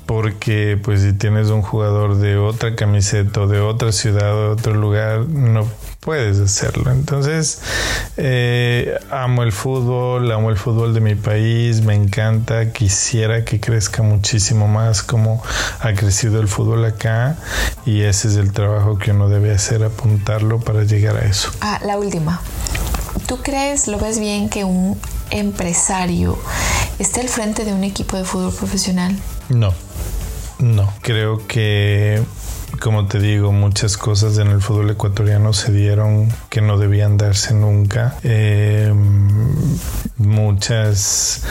porque 0.06 0.78
pues 0.82 1.02
si 1.02 1.12
tienes 1.12 1.48
un 1.48 1.62
jugador 1.62 2.16
de 2.18 2.36
otra 2.36 2.76
camiseta 2.76 3.40
o 3.42 3.48
de 3.48 3.60
otra 3.60 3.90
ciudad 3.90 4.34
o 4.34 4.42
de 4.42 4.48
otro 4.50 4.74
lugar, 4.74 5.26
no 5.28 5.66
puedes 6.06 6.38
hacerlo. 6.38 6.92
Entonces, 6.92 7.58
eh, 8.16 8.96
amo 9.10 9.42
el 9.42 9.50
fútbol, 9.50 10.30
amo 10.30 10.50
el 10.50 10.56
fútbol 10.56 10.94
de 10.94 11.00
mi 11.00 11.16
país, 11.16 11.82
me 11.82 11.94
encanta, 11.94 12.72
quisiera 12.72 13.44
que 13.44 13.58
crezca 13.58 14.04
muchísimo 14.04 14.68
más 14.68 15.02
como 15.02 15.42
ha 15.80 15.92
crecido 15.94 16.40
el 16.40 16.46
fútbol 16.46 16.84
acá 16.84 17.36
y 17.84 18.02
ese 18.02 18.28
es 18.28 18.36
el 18.36 18.52
trabajo 18.52 18.98
que 18.98 19.10
uno 19.10 19.28
debe 19.28 19.52
hacer, 19.52 19.82
apuntarlo 19.82 20.60
para 20.60 20.84
llegar 20.84 21.16
a 21.16 21.26
eso. 21.26 21.50
Ah, 21.60 21.80
la 21.84 21.98
última. 21.98 22.40
¿Tú 23.26 23.38
crees, 23.42 23.88
lo 23.88 23.98
ves 23.98 24.20
bien 24.20 24.48
que 24.48 24.62
un 24.62 24.96
empresario 25.30 26.38
esté 27.00 27.20
al 27.20 27.28
frente 27.28 27.64
de 27.64 27.74
un 27.74 27.82
equipo 27.82 28.16
de 28.16 28.24
fútbol 28.24 28.54
profesional? 28.54 29.18
No. 29.48 29.74
No, 30.58 30.90
creo 31.02 31.46
que, 31.46 32.22
como 32.76 33.06
te 33.06 33.18
digo, 33.18 33.52
muchas 33.52 33.96
cosas 33.96 34.38
en 34.38 34.48
el 34.48 34.60
fútbol 34.60 34.90
ecuatoriano 34.90 35.52
se 35.52 35.72
dieron 35.72 36.28
que 36.50 36.60
no 36.60 36.78
debían 36.78 37.16
darse 37.16 37.54
nunca. 37.54 38.16
Eh, 38.22 38.92
muchas 40.18 41.44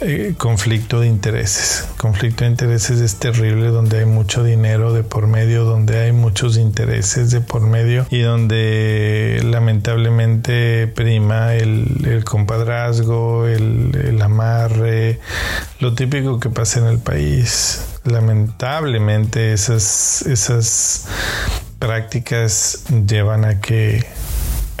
eh, 0.00 0.34
conflicto 0.36 1.00
de 1.00 1.06
intereses. 1.06 1.88
Conflicto 1.96 2.44
de 2.44 2.50
intereses 2.50 3.00
es 3.00 3.16
terrible 3.16 3.68
donde 3.68 3.98
hay 3.98 4.06
mucho 4.06 4.42
dinero 4.42 4.92
de 4.92 5.02
por 5.02 5.26
medio, 5.26 5.64
donde 5.64 5.98
hay 5.98 6.12
muchos 6.12 6.56
intereses 6.56 7.30
de 7.30 7.40
por 7.40 7.62
medio 7.62 8.06
y 8.10 8.20
donde 8.20 9.40
lamentablemente 9.44 10.86
prima 10.86 11.54
el, 11.54 12.22
compadrazgo, 12.24 13.46
el, 13.46 13.96
el 14.04 14.22
amarre, 14.22 15.20
lo 15.80 15.94
típico 15.94 16.40
que 16.40 16.50
pasa 16.50 16.80
en 16.80 16.86
el 16.86 16.98
país. 16.98 17.84
Lamentablemente 18.04 19.52
esas, 19.52 20.22
esas 20.22 21.06
prácticas 21.78 22.84
llevan 23.06 23.44
a 23.44 23.60
que 23.60 24.04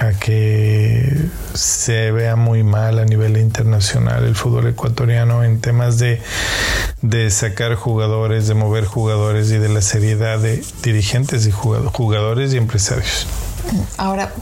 a 0.00 0.12
que 0.12 1.28
se 1.52 2.10
vea 2.10 2.34
muy 2.34 2.62
mal 2.62 2.98
a 2.98 3.04
nivel 3.04 3.36
internacional 3.36 4.24
el 4.24 4.34
fútbol 4.34 4.68
ecuatoriano 4.68 5.44
en 5.44 5.60
temas 5.60 5.98
de, 5.98 6.22
de 7.02 7.30
sacar 7.30 7.74
jugadores, 7.74 8.48
de 8.48 8.54
mover 8.54 8.86
jugadores 8.86 9.50
y 9.50 9.58
de 9.58 9.68
la 9.68 9.82
seriedad 9.82 10.38
de 10.38 10.64
dirigentes 10.82 11.46
y 11.46 11.50
jugadores 11.52 12.54
y 12.54 12.56
empresarios. 12.56 13.26
Ahora 13.98 14.32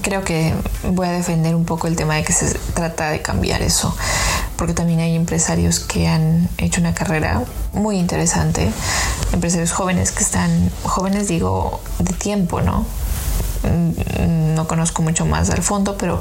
creo 0.00 0.22
que 0.22 0.54
voy 0.84 1.08
a 1.08 1.10
defender 1.10 1.56
un 1.56 1.64
poco 1.64 1.88
el 1.88 1.96
tema 1.96 2.14
de 2.14 2.22
que 2.22 2.32
se 2.32 2.56
trata 2.74 3.10
de 3.10 3.20
cambiar 3.20 3.62
eso, 3.62 3.94
porque 4.56 4.74
también 4.74 5.00
hay 5.00 5.16
empresarios 5.16 5.80
que 5.80 6.06
han 6.06 6.48
hecho 6.56 6.80
una 6.80 6.94
carrera 6.94 7.42
muy 7.72 7.98
interesante, 7.98 8.70
empresarios 9.32 9.72
jóvenes 9.72 10.12
que 10.12 10.22
están, 10.22 10.70
jóvenes 10.84 11.26
digo, 11.26 11.80
de 11.98 12.12
tiempo, 12.12 12.60
¿no? 12.60 12.86
Mm, 13.62 14.54
no 14.54 14.66
conozco 14.66 15.02
mucho 15.02 15.26
más 15.26 15.50
al 15.50 15.62
fondo, 15.62 15.96
pero, 15.96 16.18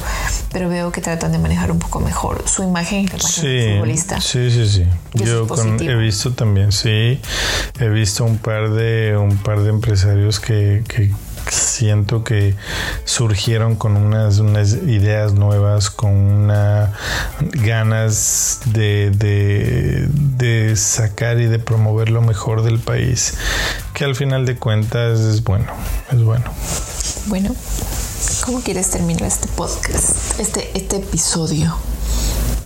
pero 0.51 0.69
veo 0.69 0.91
que 0.91 1.01
tratan 1.01 1.31
de 1.31 1.39
manejar 1.39 1.71
un 1.71 1.79
poco 1.79 1.99
mejor 1.99 2.43
su 2.47 2.63
imagen 2.63 2.99
y 2.99 3.07
la 3.07 3.15
imagen 3.15 3.29
sí, 3.29 3.71
futbolista. 3.73 4.21
Sí, 4.21 4.51
sí, 4.51 4.67
sí. 4.67 4.85
Yo 5.13 5.47
he 5.81 5.95
visto 5.95 6.31
también, 6.31 6.71
sí, 6.71 7.19
he 7.79 7.89
visto 7.89 8.23
un 8.23 8.37
par 8.37 8.71
de, 8.71 9.17
un 9.17 9.37
par 9.37 9.61
de 9.61 9.69
empresarios 9.69 10.39
que, 10.39 10.83
que 10.87 11.11
siento 11.49 12.23
que 12.23 12.55
surgieron 13.05 13.75
con 13.75 13.95
unas, 13.95 14.39
unas 14.39 14.73
ideas 14.73 15.33
nuevas, 15.33 15.89
con 15.89 16.11
una 16.11 16.93
ganas 17.39 18.59
de, 18.65 19.11
de, 19.11 20.07
de, 20.11 20.75
sacar 20.75 21.39
y 21.39 21.45
de 21.45 21.59
promover 21.59 22.09
lo 22.09 22.21
mejor 22.21 22.63
del 22.63 22.79
país, 22.79 23.35
que 23.93 24.05
al 24.05 24.15
final 24.15 24.45
de 24.45 24.55
cuentas 24.55 25.19
es 25.19 25.43
bueno, 25.43 25.71
es 26.11 26.23
bueno. 26.23 26.45
Bueno, 27.27 27.55
¿cómo 28.45 28.61
quieres 28.61 28.89
terminar 28.89 29.23
este 29.23 29.47
podcast, 29.47 30.39
este, 30.39 30.69
este 30.77 30.97
episodio? 30.97 31.75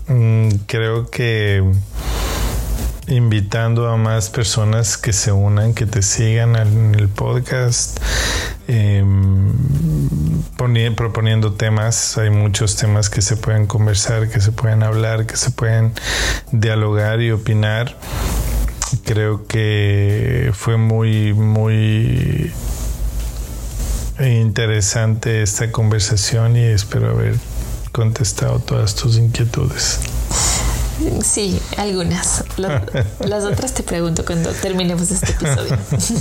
Mm, 0.08 0.50
creo 0.68 1.10
que 1.10 1.64
invitando 3.08 3.90
a 3.90 3.98
más 3.98 4.30
personas 4.30 4.98
que 4.98 5.14
se 5.14 5.32
unan, 5.32 5.74
que 5.74 5.86
te 5.86 6.02
sigan 6.02 6.56
en 6.56 6.96
el 6.96 7.10
podcast, 7.10 8.00
em, 8.68 9.52
proponiendo 10.96 11.54
temas. 11.54 12.18
Hay 12.18 12.30
muchos 12.30 12.76
temas 12.76 13.10
que 13.10 13.22
se 13.22 13.36
pueden 13.36 13.68
conversar, 13.68 14.30
que 14.30 14.40
se 14.40 14.52
pueden 14.52 14.84
hablar, 14.84 15.26
que 15.26 15.36
se 15.36 15.52
pueden 15.52 15.94
dialogar 16.52 17.22
y 17.22 17.32
opinar. 17.32 17.98
Creo 19.04 19.46
que 19.48 20.52
fue 20.54 20.78
muy, 20.78 21.34
muy 21.34 22.52
interesante 24.20 25.42
esta 25.42 25.72
conversación 25.72 26.56
y 26.56 26.64
espero 26.64 27.10
haber 27.10 27.36
contestado 27.92 28.60
todas 28.60 28.96
tus 28.96 29.18
inquietudes. 29.18 30.00
Sí, 31.24 31.60
algunas. 31.78 32.44
Las 33.20 33.46
otras 33.46 33.74
te 33.74 33.84
pregunto 33.84 34.26
cuando 34.26 34.50
terminemos 34.52 35.12
este 35.12 35.32
episodio. 35.32 35.78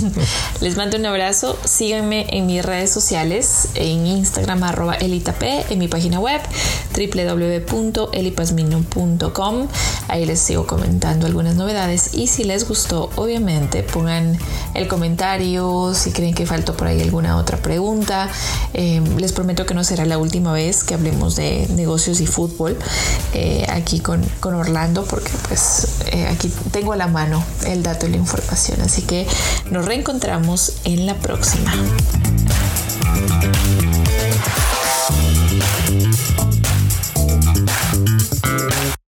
Les 0.61 0.77
mando 0.77 0.97
un 0.97 1.05
abrazo. 1.05 1.59
Síganme 1.63 2.25
en 2.29 2.47
mis 2.47 2.63
redes 2.63 2.91
sociales, 2.91 3.69
en 3.75 4.07
Instagram 4.07 4.63
arroba 4.63 4.95
elitap, 4.95 5.43
en 5.43 5.79
mi 5.79 5.87
página 5.87 6.19
web 6.19 6.41
www.elipasmino.com. 6.95 9.67
Ahí 10.07 10.25
les 10.25 10.39
sigo 10.39 10.65
comentando 10.67 11.27
algunas 11.27 11.55
novedades. 11.55 12.13
Y 12.13 12.27
si 12.27 12.43
les 12.43 12.67
gustó, 12.67 13.09
obviamente 13.15 13.83
pongan 13.83 14.37
el 14.73 14.87
comentario 14.87 15.93
si 15.93 16.11
creen 16.11 16.33
que 16.33 16.45
faltó 16.45 16.75
por 16.75 16.87
ahí 16.87 17.01
alguna 17.01 17.37
otra 17.37 17.57
pregunta. 17.57 18.29
Eh, 18.73 19.01
les 19.17 19.33
prometo 19.33 19.65
que 19.65 19.73
no 19.73 19.83
será 19.83 20.05
la 20.05 20.17
última 20.17 20.53
vez 20.53 20.83
que 20.83 20.93
hablemos 20.93 21.35
de 21.35 21.67
negocios 21.75 22.21
y 22.21 22.27
fútbol 22.27 22.77
eh, 23.33 23.65
aquí 23.69 23.99
con, 23.99 24.23
con 24.39 24.53
Porque 25.05 25.31
pues 25.47 25.87
eh, 26.11 26.27
aquí 26.27 26.51
tengo 26.71 26.93
a 26.93 26.95
la 26.95 27.07
mano 27.07 27.43
el 27.65 27.83
dato 27.83 28.05
y 28.05 28.09
la 28.09 28.17
información. 28.17 28.81
Así 28.81 29.01
que 29.01 29.27
nos 29.71 29.85
reencontramos 29.85 30.73
en 30.83 31.05
la 31.05 31.15
próxima. 31.15 31.73